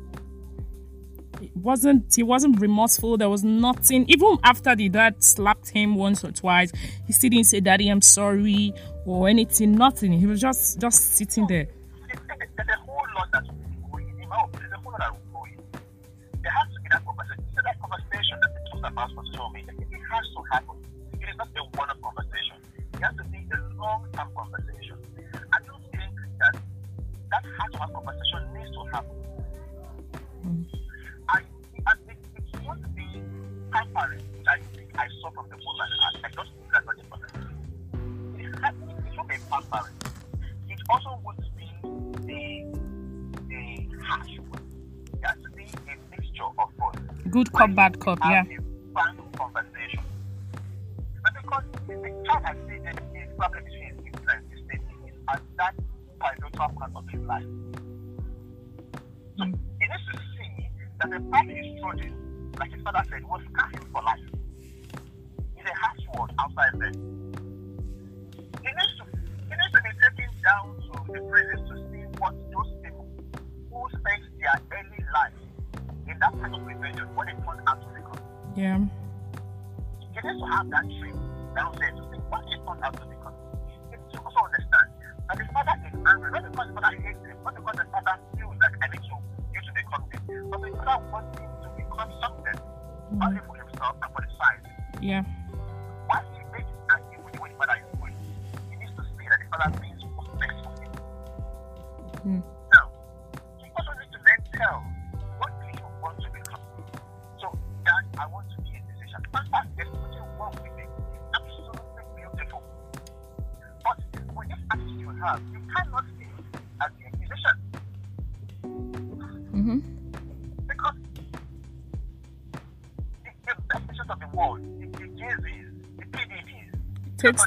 Wasn't 1.57 2.15
he 2.15 2.23
wasn't 2.23 2.59
remorseful. 2.59 3.19
There 3.19 3.29
was 3.29 3.45
nothing. 3.45 4.07
Even 4.09 4.39
after 4.43 4.75
the 4.75 4.89
dad 4.89 5.23
slapped 5.23 5.69
him 5.69 5.95
once 5.95 6.25
or 6.25 6.33
twice, 6.33 6.73
he 7.07 7.13
still 7.13 7.29
didn't 7.31 7.47
say, 7.47 7.61
"Daddy, 7.61 7.89
I'm 7.91 8.01
sorry" 8.01 8.73
or 9.05 9.29
anything. 9.29 9.73
Nothing. 9.73 10.13
He 10.13 10.27
was 10.27 10.41
just 10.41 10.81
just 10.81 11.17
sitting 11.17 11.47
there. 11.49 11.69
There 16.43 16.53
has 16.53 16.69
to 16.73 16.81
be 16.81 16.89
that 16.89 17.05
conversation. 17.05 18.39
It 18.73 20.01
has 20.11 20.25
to 20.35 20.43
happen. 20.51 20.80
It 21.41 21.49
not 21.55 21.57
a 21.57 21.79
one-off 21.79 21.97
conversation. 22.03 22.57
It 22.93 23.01
has 23.01 23.17
to 23.17 23.25
be 23.25 23.39
a 23.39 23.81
long-term 23.81 24.29
conversation. 24.37 24.97
I 25.51 25.59
don't 25.65 25.81
think 25.91 26.13
that 26.39 26.61
that 27.31 27.45
heart 27.57 27.73
to 27.73 27.79
heart 27.79 27.93
conversation 27.95 28.53
needs 28.53 28.71
to 28.77 28.85
happen. 28.93 29.17
Hmm. 30.43 30.63
I, 31.31 31.41
I 31.87 31.93
it, 32.09 32.19
it's 32.37 32.51
to 32.53 32.89
be 32.95 33.23
pampering, 33.73 34.21
which 34.37 34.47
I 34.49 34.59
think 34.77 34.91
I 34.99 35.07
saw 35.23 35.31
from 35.31 35.49
the 35.49 35.57
woman. 35.57 35.89
I, 36.05 36.27
I 36.27 36.29
just 36.29 36.51
think 36.53 36.73
that's 36.73 36.85
not 36.85 36.99
important. 36.99 37.33
It, 38.37 38.61
has, 38.61 38.75
it 38.77 39.15
should 39.17 39.29
be 39.29 39.37
pampering. 39.51 39.95
It 40.69 40.81
also 40.91 41.21
would 41.25 41.37
be 41.57 41.69
the 42.29 42.79
the 43.49 44.05
harsh 44.05 44.39
one. 44.51 44.61
It 45.15 45.25
has 45.25 45.37
to 45.43 45.51
be 45.57 45.65
a 45.65 46.11
mixture 46.11 46.45
of 46.45 46.69
both. 46.77 47.31
Good 47.31 47.51
cop, 47.53 47.75
bad 47.75 47.99
cop. 47.99 48.19
Yeah. 48.25 48.45
Father 62.93 63.09
said, 63.11 63.23
scar 63.23 63.71
him 63.71 63.83
for 63.93 64.03
life. 64.03 64.19
He's 65.55 65.65
a 65.65 65.75
harsh 65.79 66.05
word 66.19 66.31
outside 66.39 66.75
there. 66.81 66.93
He 68.61 68.71
needs 68.75 68.95
to 68.99 69.05
he 69.47 69.55
needs 69.55 69.73
to 69.75 69.81
be 69.83 69.91
taken 70.03 70.31
down 70.43 70.75
to 70.75 71.13
the 71.13 71.21
prisons 71.31 71.69
to 71.71 71.75
see 71.91 72.05
what 72.19 72.35
those 72.51 72.71
people 72.83 73.07
who 73.71 73.79
spent 73.95 74.23
their 74.39 74.59
early 74.75 75.03
life 75.15 75.39
in 76.09 76.19
that 76.19 76.33
kind 76.41 76.55
of 76.55 76.67
rebellion, 76.67 77.07
what 77.15 77.27
they 77.27 77.35
turned 77.47 77.63
out 77.67 77.79
to 77.83 77.89
become. 77.95 78.23
Yeah. 78.57 78.79
He 78.79 80.19
needs 80.27 80.41
to 80.41 80.47
have 80.51 80.71
that 80.71 80.87
trip 80.99 81.15
down 81.55 81.75
there 81.79 81.95
to 81.95 82.03
see 82.11 82.21
what 82.27 82.43
it 82.51 82.59
turned 82.67 82.83
out 82.83 82.95
to 82.99 83.07
become. 83.07 83.35
He 83.91 83.97
needs 83.97 84.11
to 84.15 84.19
also 84.19 84.41
understand 84.51 84.89
that 85.31 85.37
the 85.39 85.47
father 85.55 85.77
is 85.87 85.95
angry, 85.95 86.31
not 86.35 86.43
because 86.51 86.67
the 86.67 86.75
father 86.75 86.97
hates 86.99 87.23
him, 87.23 87.37
not 87.45 87.55
because 87.55 87.77
the 87.79 87.87
father 87.95 88.15
feels 88.35 88.57
like 88.59 88.75
I 88.83 88.87
need 88.91 89.03
to 89.07 89.15
you 89.55 89.61
to 89.63 89.73
become 89.75 90.05
this, 90.11 90.23
but 90.51 90.59
the 90.63 90.71
father 90.79 90.99
wants 91.11 91.39
him 91.39 91.51
to 91.63 91.69
become 91.77 92.11
something, 92.23 92.60
side. 94.39 95.03
Yeah. 95.03 95.25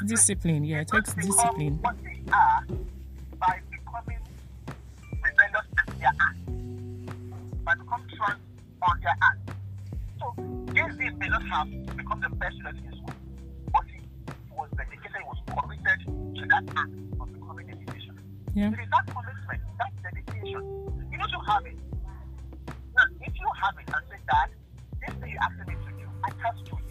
Discipline. 0.04 0.64
Yeah, 0.64 0.80
it 0.80 0.88
takes 0.88 1.14
discipline. 1.14 1.78
What 1.82 1.96
they 2.02 2.20
are 2.32 2.66
by 3.38 3.60
becoming 3.70 4.18
rebellious 5.22 5.66
at 5.78 5.98
their 5.98 6.08
act, 6.08 7.64
by 7.64 7.74
becoming 7.74 8.08
strong 8.12 8.36
on 8.82 9.00
their 9.00 9.16
act. 9.22 9.50
So 10.20 10.34
may 11.24 11.28
not 11.28 11.42
have 11.46 11.68
become 11.96 12.20
the 12.20 12.28
best 12.36 12.54
student 12.56 12.78
in 12.84 12.92
school, 12.92 13.14
but 13.72 13.84
he, 13.86 13.98
he 13.98 14.54
was 14.56 14.68
dedicated, 14.76 15.16
he 15.16 15.24
was 15.24 15.38
committed 15.48 16.00
to 16.36 16.42
that 16.48 16.64
act 16.76 16.92
of 17.20 17.32
becoming 17.32 17.70
a 17.70 17.76
musician. 17.76 18.18
Yeah. 18.54 18.68
It 18.68 18.80
is 18.80 18.90
that 18.90 19.06
commitment, 19.06 19.60
that 19.78 19.92
dedication. 20.02 20.62
You 21.10 21.18
need 21.18 21.30
to 21.32 21.40
have 21.50 21.64
it. 21.66 21.76
Now, 22.96 23.06
if 23.20 23.34
you 23.34 23.48
have 23.62 23.74
it 23.80 23.88
and 23.94 24.04
say 24.10 24.18
that 24.28 24.48
this 25.00 25.14
thing 25.20 25.30
you 25.30 25.38
asked 25.40 25.68
me 25.68 25.74
to 25.74 25.90
do, 25.96 26.06
I 26.24 26.30
can't 26.30 26.64
do 26.64 26.76
it. 26.76 26.83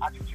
Have 0.00 0.12
the 0.14 0.31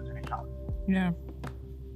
bringing 0.00 0.22
the 0.22 0.22
right 0.22 0.22
hand 0.22 0.22
to 0.22 0.22
the 0.22 0.28
child. 0.28 0.48
Yeah. 0.88 1.10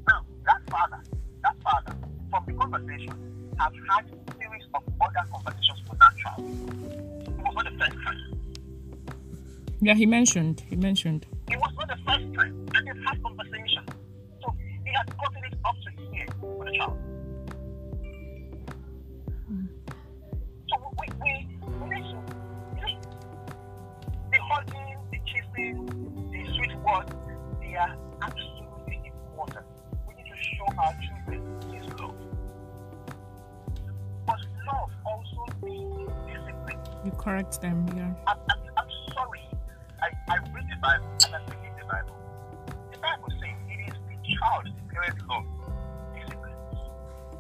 Now, 0.09 0.21
that 0.47 0.61
father, 0.71 1.01
that 1.43 1.55
father, 1.63 1.97
from 2.31 2.45
the 2.47 2.53
conversation, 2.53 3.53
have 3.59 3.73
had 3.91 4.05
a 4.07 4.33
series 4.39 4.65
of 4.75 4.83
other 5.01 5.29
conversations 5.31 5.81
with 5.89 5.99
that 5.99 6.17
child. 6.17 6.41
It 6.41 7.45
was 7.45 7.55
not 7.55 7.65
the 7.65 7.71
first 7.79 8.05
time. 8.05 8.41
Yeah, 9.81 9.95
he 9.95 10.07
mentioned. 10.07 10.63
He 10.69 10.77
mentioned. 10.77 11.27
It 11.51 11.59
was 11.59 11.73
not 11.79 11.89
the 11.89 11.97
first 12.07 12.35
time, 12.35 12.69
and 12.75 12.87
they've 12.87 13.05
had 13.05 13.23
conversations. 13.23 13.89
So 14.43 14.55
he 14.85 14.93
has 14.95 15.07
gotten 15.07 15.44
correct 37.25 37.61
them. 37.61 37.87
Yeah. 37.97 38.13
I'm, 38.27 38.39
I'm, 38.51 38.61
I'm 38.77 38.89
sorry. 39.15 39.49
I, 40.03 40.09
I 40.29 40.37
read 40.53 40.67
the 40.71 40.77
Bible 40.81 41.07
and 41.25 41.35
I'm 41.35 41.47
reading 41.47 41.75
the 41.81 41.87
Bible. 41.87 42.17
The 42.93 42.99
Bible 42.99 43.31
says 43.41 43.57
it 43.71 43.89
is 43.89 43.97
the 44.09 44.17
child 44.37 44.67
the 44.67 44.95
parent 44.95 45.19
love. 45.29 45.45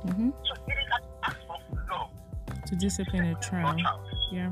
Mm-hmm. 0.06 0.30
So 0.44 0.54
it 0.66 0.72
is 0.72 0.90
an 0.92 1.08
act 1.22 1.36
of 1.50 1.60
love. 1.90 2.10
To 2.66 2.76
discipline 2.76 3.26
a 3.26 3.40
child. 3.40 3.80
Yeah. 4.32 4.50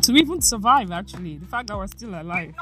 To 0.00 0.14
even 0.14 0.40
survive, 0.40 0.90
actually, 0.90 1.38
the 1.38 1.46
fact 1.46 1.68
that 1.68 1.76
we're 1.76 1.86
still 1.86 2.14
alive. 2.20 2.54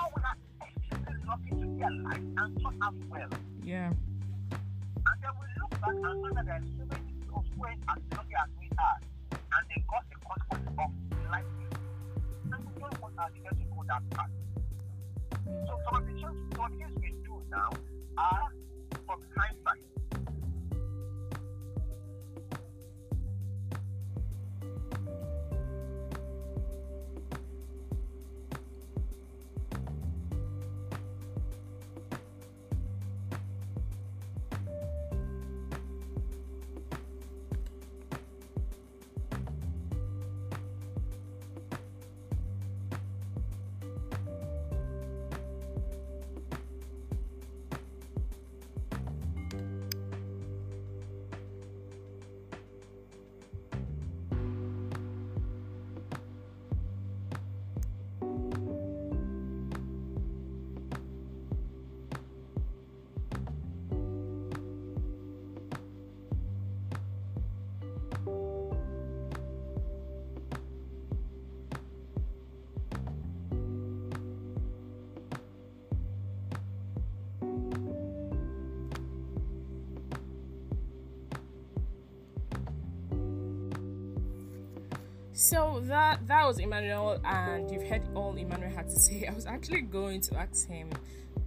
So 85.49 85.81
that 85.85 86.29
that 86.29 86.47
was 86.47 86.59
Emmanuel, 86.59 87.19
and 87.25 87.71
you've 87.71 87.89
heard 87.89 88.03
all 88.15 88.37
Emmanuel 88.37 88.71
had 88.71 88.91
to 88.91 89.01
say. 89.01 89.25
I 89.29 89.33
was 89.33 89.47
actually 89.47 89.81
going 89.81 90.21
to 90.21 90.37
ask 90.37 90.69
him 90.69 90.91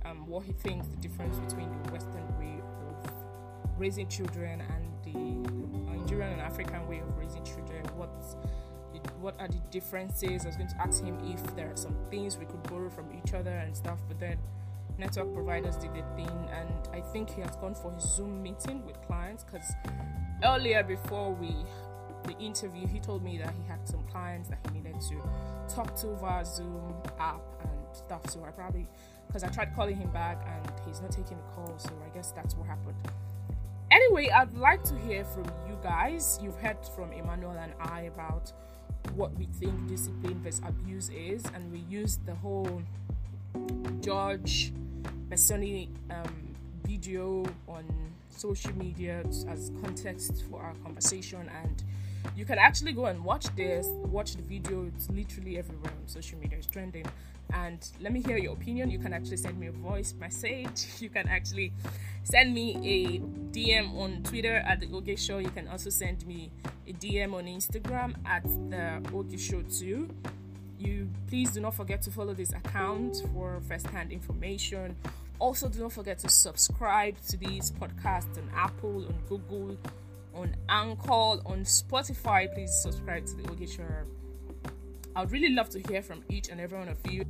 um, 0.05 0.25
what 0.25 0.43
he 0.43 0.53
thinks 0.53 0.87
the 0.87 0.95
difference 0.95 1.37
between 1.37 1.69
the 1.83 1.91
Western 1.91 2.27
way 2.39 2.59
of 2.89 3.11
raising 3.77 4.07
children 4.07 4.59
and 4.59 4.83
the 5.05 5.99
Nigerian 5.99 6.31
and 6.31 6.41
African 6.41 6.87
way 6.87 6.97
of 6.97 7.15
raising 7.15 7.43
children. 7.43 7.85
What 7.95 8.09
what 9.19 9.39
are 9.39 9.47
the 9.47 9.61
differences? 9.69 10.45
I 10.45 10.47
was 10.47 10.57
going 10.57 10.69
to 10.69 10.81
ask 10.81 11.03
him 11.03 11.19
if 11.23 11.55
there 11.55 11.71
are 11.71 11.77
some 11.77 11.95
things 12.09 12.37
we 12.37 12.45
could 12.45 12.63
borrow 12.63 12.89
from 12.89 13.05
each 13.13 13.35
other 13.35 13.51
and 13.51 13.77
stuff, 13.77 13.99
but 14.07 14.19
then 14.19 14.39
network 14.97 15.31
providers 15.31 15.75
did 15.75 15.93
their 15.93 16.07
thing, 16.15 16.49
and 16.51 16.89
I 16.91 17.01
think 17.13 17.29
he 17.29 17.41
has 17.41 17.55
gone 17.57 17.75
for 17.75 17.91
his 17.91 18.15
Zoom 18.15 18.41
meeting 18.41 18.83
with 18.83 18.99
clients 19.05 19.43
because 19.43 19.71
earlier 20.43 20.81
before 20.81 21.33
we 21.33 21.53
the 22.23 22.37
interview, 22.39 22.87
he 22.87 22.99
told 22.99 23.23
me 23.23 23.37
that 23.37 23.53
he 23.61 23.67
had 23.67 23.87
some 23.87 24.03
clients 24.11 24.49
that 24.49 24.59
he 24.65 24.79
needed 24.79 24.99
to 25.01 25.73
talk 25.73 25.95
to 25.97 26.07
via 26.15 26.45
Zoom 26.45 26.93
app 27.19 27.41
and 27.61 27.71
stuff. 27.95 28.29
So 28.29 28.43
I 28.43 28.51
probably, 28.51 28.87
because 29.27 29.43
I 29.43 29.47
tried 29.49 29.75
calling 29.75 29.95
him 29.95 30.09
back 30.11 30.45
and 30.47 30.71
he's 30.85 31.01
not 31.01 31.11
taking 31.11 31.37
the 31.37 31.43
call, 31.55 31.73
so 31.77 31.91
I 32.05 32.15
guess 32.15 32.31
that's 32.31 32.55
what 32.55 32.67
happened. 32.67 32.95
Anyway, 33.89 34.29
I'd 34.29 34.53
like 34.53 34.83
to 34.85 34.97
hear 34.99 35.25
from 35.25 35.45
you 35.67 35.77
guys. 35.83 36.39
You've 36.41 36.57
heard 36.57 36.77
from 36.95 37.11
Emmanuel 37.11 37.57
and 37.57 37.73
I 37.81 38.01
about 38.03 38.53
what 39.15 39.35
we 39.37 39.45
think 39.45 39.87
discipline 39.87 40.39
versus 40.41 40.61
abuse 40.65 41.09
is, 41.09 41.43
and 41.53 41.71
we 41.71 41.79
used 41.89 42.25
the 42.25 42.35
whole 42.35 42.81
George 43.99 44.71
Bessoni 45.29 45.89
um, 46.09 46.55
video 46.85 47.45
on 47.67 47.85
social 48.29 48.73
media 48.77 49.23
as 49.49 49.71
context 49.81 50.43
for 50.49 50.61
our 50.61 50.73
conversation 50.83 51.49
and 51.63 51.83
you 52.35 52.45
can 52.45 52.57
actually 52.57 52.93
go 52.93 53.05
and 53.05 53.23
watch 53.23 53.53
this 53.55 53.87
watch 53.87 54.35
the 54.35 54.41
video 54.43 54.85
it's 54.95 55.09
literally 55.09 55.57
everywhere 55.57 55.91
on 55.91 56.07
social 56.07 56.39
media 56.39 56.57
it's 56.57 56.67
trending. 56.67 57.05
And 57.53 57.85
let 57.99 58.13
me 58.13 58.21
hear 58.21 58.37
your 58.37 58.53
opinion. 58.53 58.89
You 58.89 58.99
can 58.99 59.11
actually 59.11 59.37
send 59.37 59.59
me 59.59 59.67
a 59.67 59.71
voice 59.71 60.13
message. 60.19 60.87
You 61.01 61.09
can 61.09 61.27
actually 61.27 61.73
send 62.23 62.53
me 62.53 62.77
a 62.85 63.19
dm 63.51 63.93
on 63.97 64.23
twitter 64.23 64.57
at 64.57 64.79
the 64.79 64.87
oge 64.87 65.19
show. 65.19 65.39
You 65.39 65.49
can 65.49 65.67
also 65.67 65.89
send 65.89 66.25
me 66.25 66.51
a 66.87 66.93
dm 66.93 67.33
on 67.33 67.45
instagram 67.45 68.15
at 68.25 68.43
the 68.69 69.01
oge 69.13 69.39
show 69.39 69.61
too. 69.63 70.09
You 70.79 71.09
please 71.27 71.51
do 71.51 71.59
not 71.59 71.75
forget 71.75 72.01
to 72.03 72.11
follow 72.11 72.33
this 72.33 72.53
account 72.53 73.17
for 73.33 73.61
first-hand 73.67 74.11
information. 74.11 74.95
Also 75.39 75.67
do 75.67 75.79
not 75.79 75.93
forget 75.93 76.19
to 76.19 76.29
subscribe 76.29 77.15
to 77.29 77.37
these 77.37 77.71
podcasts 77.71 78.37
on 78.37 78.49
apple 78.55 79.05
on 79.07 79.15
google 79.27 79.77
on 80.33 80.55
anchor 80.69 81.11
on 81.11 81.63
spotify 81.63 82.51
please 82.53 82.73
subscribe 82.81 83.25
to 83.25 83.35
the 83.35 83.49
oge 83.51 83.75
show 83.75 83.83
i 85.15 85.21
would 85.21 85.31
really 85.31 85.49
love 85.49 85.69
to 85.69 85.79
hear 85.89 86.01
from 86.01 86.23
each 86.29 86.49
and 86.49 86.59
every 86.59 86.77
one 86.77 86.87
of 86.87 86.97
you 87.09 87.25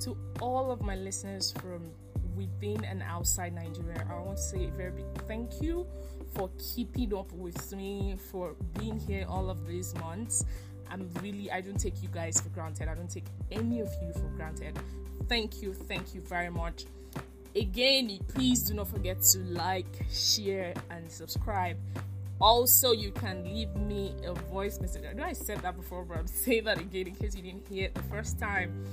to 0.00 0.16
all 0.40 0.70
of 0.70 0.82
my 0.82 0.96
listeners 0.96 1.52
from 1.52 1.90
within 2.36 2.84
and 2.84 3.02
outside 3.02 3.54
nigeria 3.54 4.06
i 4.10 4.14
want 4.14 4.36
to 4.36 4.42
say 4.42 4.64
a 4.64 4.70
very 4.70 4.90
big 4.90 5.04
thank 5.26 5.60
you 5.60 5.86
for 6.34 6.50
keeping 6.58 7.14
up 7.14 7.30
with 7.32 7.74
me 7.76 8.16
for 8.30 8.54
being 8.78 8.98
here 8.98 9.26
all 9.28 9.50
of 9.50 9.66
these 9.66 9.94
months 9.96 10.44
I'm 10.92 11.08
really, 11.22 11.50
I 11.50 11.62
don't 11.62 11.80
take 11.80 12.02
you 12.02 12.08
guys 12.08 12.38
for 12.38 12.50
granted. 12.50 12.86
I 12.86 12.94
don't 12.94 13.10
take 13.10 13.24
any 13.50 13.80
of 13.80 13.88
you 14.02 14.12
for 14.12 14.28
granted. 14.36 14.78
Thank 15.26 15.62
you, 15.62 15.72
thank 15.72 16.14
you 16.14 16.20
very 16.20 16.50
much. 16.50 16.84
Again, 17.56 18.18
please 18.28 18.62
do 18.62 18.74
not 18.74 18.88
forget 18.88 19.22
to 19.22 19.38
like, 19.38 19.86
share, 20.10 20.74
and 20.90 21.10
subscribe. 21.10 21.78
Also, 22.42 22.90
you 22.90 23.12
can 23.12 23.44
leave 23.44 23.72
me 23.76 24.12
a 24.24 24.34
voice 24.34 24.80
message. 24.80 25.04
I 25.08 25.12
know 25.12 25.22
I 25.22 25.32
said 25.32 25.60
that 25.60 25.76
before, 25.76 26.04
but 26.04 26.18
I'm 26.18 26.26
saying 26.44 26.64
that 26.64 26.78
again 26.78 27.06
in 27.06 27.14
case 27.14 27.36
you 27.36 27.42
didn't 27.42 27.68
hear 27.68 27.86
it 27.86 27.94
the 27.94 28.02
first 28.02 28.38
time. 28.40 28.84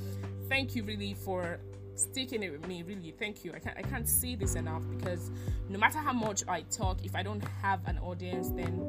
Thank 0.47 0.76
you 0.76 0.84
really 0.84 1.16
for 1.16 1.60
sticking 1.95 2.43
it 2.43 2.52
with 2.52 2.68
me. 2.68 2.84
Really, 2.84 3.12
thank 3.18 3.43
you. 3.43 3.52
I 3.54 3.60
can't 3.60 3.76
I 3.76 3.82
can't 3.82 4.08
say 4.08 4.36
this 4.36 4.54
enough 4.54 4.84
because 4.95 5.32
no 5.68 5.80
matter 5.80 5.97
how 5.97 6.14
much 6.14 6.43
I 6.47 6.62
talk, 6.62 7.04
if 7.04 7.16
I 7.16 7.24
don't 7.24 7.43
have 7.64 7.80
an 7.88 7.97
audience, 7.97 8.50
then 8.50 8.88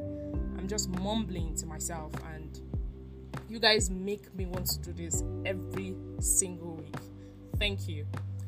I'm 0.58 0.68
just 0.68 0.90
mumbling 0.90 1.54
to 1.56 1.66
myself 1.66 2.12
and 2.34 2.60
you 3.48 3.58
guys 3.60 3.88
make 3.90 4.32
me 4.34 4.44
want 4.44 4.66
to 4.66 4.78
do 4.80 4.92
this 4.92 5.24
every 5.46 5.96
single 6.18 6.76
week. 6.76 6.96
Thank 7.58 7.88
you. 7.88 8.06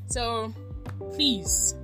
So 0.09 0.53
please 1.15 1.75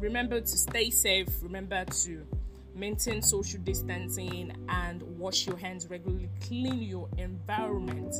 remember 0.00 0.40
to 0.40 0.46
stay 0.46 0.90
safe, 0.90 1.28
remember 1.40 1.84
to 1.84 2.26
maintain 2.74 3.22
social 3.22 3.60
distancing 3.60 4.52
and 4.68 5.02
wash 5.02 5.46
your 5.46 5.56
hands 5.56 5.88
regularly, 5.88 6.28
clean 6.46 6.82
your 6.82 7.08
environment, 7.18 8.14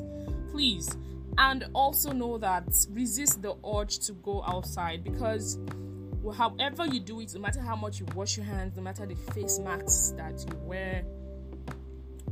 please. 0.51 0.97
And 1.37 1.65
also 1.75 2.13
know 2.13 2.39
that 2.39 2.69
resist 2.91 3.43
the 3.43 3.57
urge 3.67 3.99
to 4.01 4.13
go 4.13 4.45
outside 4.47 5.03
because 5.03 5.59
however 6.37 6.87
you 6.87 7.01
do 7.01 7.21
it, 7.21 7.35
no 7.35 7.41
matter 7.41 7.61
how 7.61 7.77
much 7.77 8.01
you 8.01 8.07
wash 8.15 8.37
your 8.37 8.47
hands, 8.47 8.77
no 8.77 8.83
matter 8.83 9.05
the 9.05 9.17
face 9.33 9.59
masks 9.59 10.15
that 10.17 10.45
you 10.49 10.57
wear, 10.63 11.05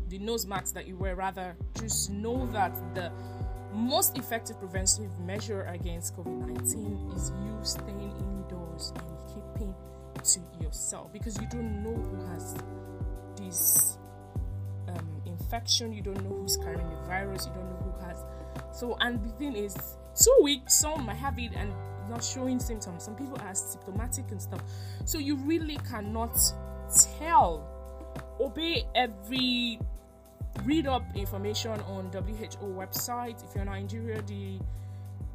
the 0.09 0.19
nose 0.19 0.47
masks 0.47 0.73
that 0.73 0.87
you 0.87 0.97
wear, 0.97 1.17
rather, 1.17 1.57
just 1.81 2.11
know 2.11 2.47
that 2.53 2.73
the 2.95 3.11
most 3.73 4.17
effective 4.19 4.59
preventive 4.59 5.19
measure 5.21 5.63
against 5.65 6.17
COVID 6.17 6.47
19 6.57 7.13
is 7.17 7.31
you 7.31 7.59
staying 7.63 8.13
indoors 8.21 8.93
and 8.97 9.19
keeping 9.29 9.75
to 10.25 10.41
yourself 10.61 11.13
because 11.13 11.41
you 11.41 11.47
don't 11.49 11.83
know 11.83 11.95
who 11.95 12.25
has 12.33 12.55
this 13.37 13.99
um, 14.89 15.23
infection, 15.27 15.93
you 15.93 16.03
don't 16.03 16.23
know 16.23 16.37
who's 16.37 16.57
carrying 16.57 16.89
the 16.89 16.97
virus, 17.07 17.47
you 17.47 17.53
don't 17.53 17.69
know 17.69 17.93
who 17.93 18.07
has. 18.07 18.25
So, 18.73 18.97
and 19.01 19.23
the 19.23 19.31
thing 19.37 19.55
is, 19.57 19.77
two 20.15 20.37
weeks, 20.43 20.75
some 20.75 21.07
might 21.07 21.17
have 21.17 21.39
it 21.39 21.53
and 21.55 21.73
not 22.09 22.23
showing 22.23 22.59
symptoms. 22.59 23.05
Some 23.05 23.15
people 23.15 23.39
are 23.41 23.55
symptomatic 23.55 24.31
and 24.31 24.41
stuff. 24.41 24.63
So, 25.05 25.19
you 25.19 25.37
really 25.37 25.79
cannot 25.89 26.37
tell 27.19 27.69
obey 28.41 28.85
every 28.95 29.79
read 30.65 30.87
up 30.87 31.03
information 31.15 31.81
on 31.83 32.11
WHO 32.13 32.67
website. 32.67 33.43
If 33.49 33.55
you're 33.55 33.65
Nigeria, 33.65 34.21
the 34.23 34.59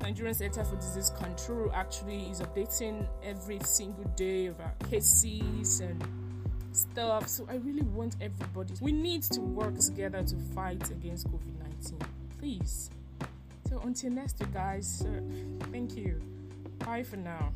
Nigerian 0.02 0.34
Center 0.34 0.64
for 0.64 0.76
Disease 0.76 1.12
Control 1.18 1.72
actually 1.74 2.30
is 2.30 2.42
updating 2.42 3.08
every 3.24 3.60
single 3.64 4.06
day 4.16 4.48
about 4.48 4.78
cases 4.90 5.82
and 5.82 6.04
stuff. 6.72 7.28
So 7.28 7.48
I 7.50 7.56
really 7.56 7.84
want 7.84 8.16
everybody. 8.22 8.74
We 8.82 8.92
need 8.92 9.24
to 9.24 9.42
work 9.42 9.78
together 9.80 10.24
to 10.24 10.36
fight 10.56 10.90
against 10.92 11.28
COVID 11.28 11.60
19. 11.84 12.00
Please. 12.40 12.90
So 13.70 13.80
until 13.84 14.12
next 14.12 14.40
week, 14.40 14.54
guys. 14.54 15.06
Uh, 15.06 15.22
thank 15.72 15.96
you. 15.96 16.22
Bye 16.80 17.04
for 17.04 17.18
now. 17.18 17.52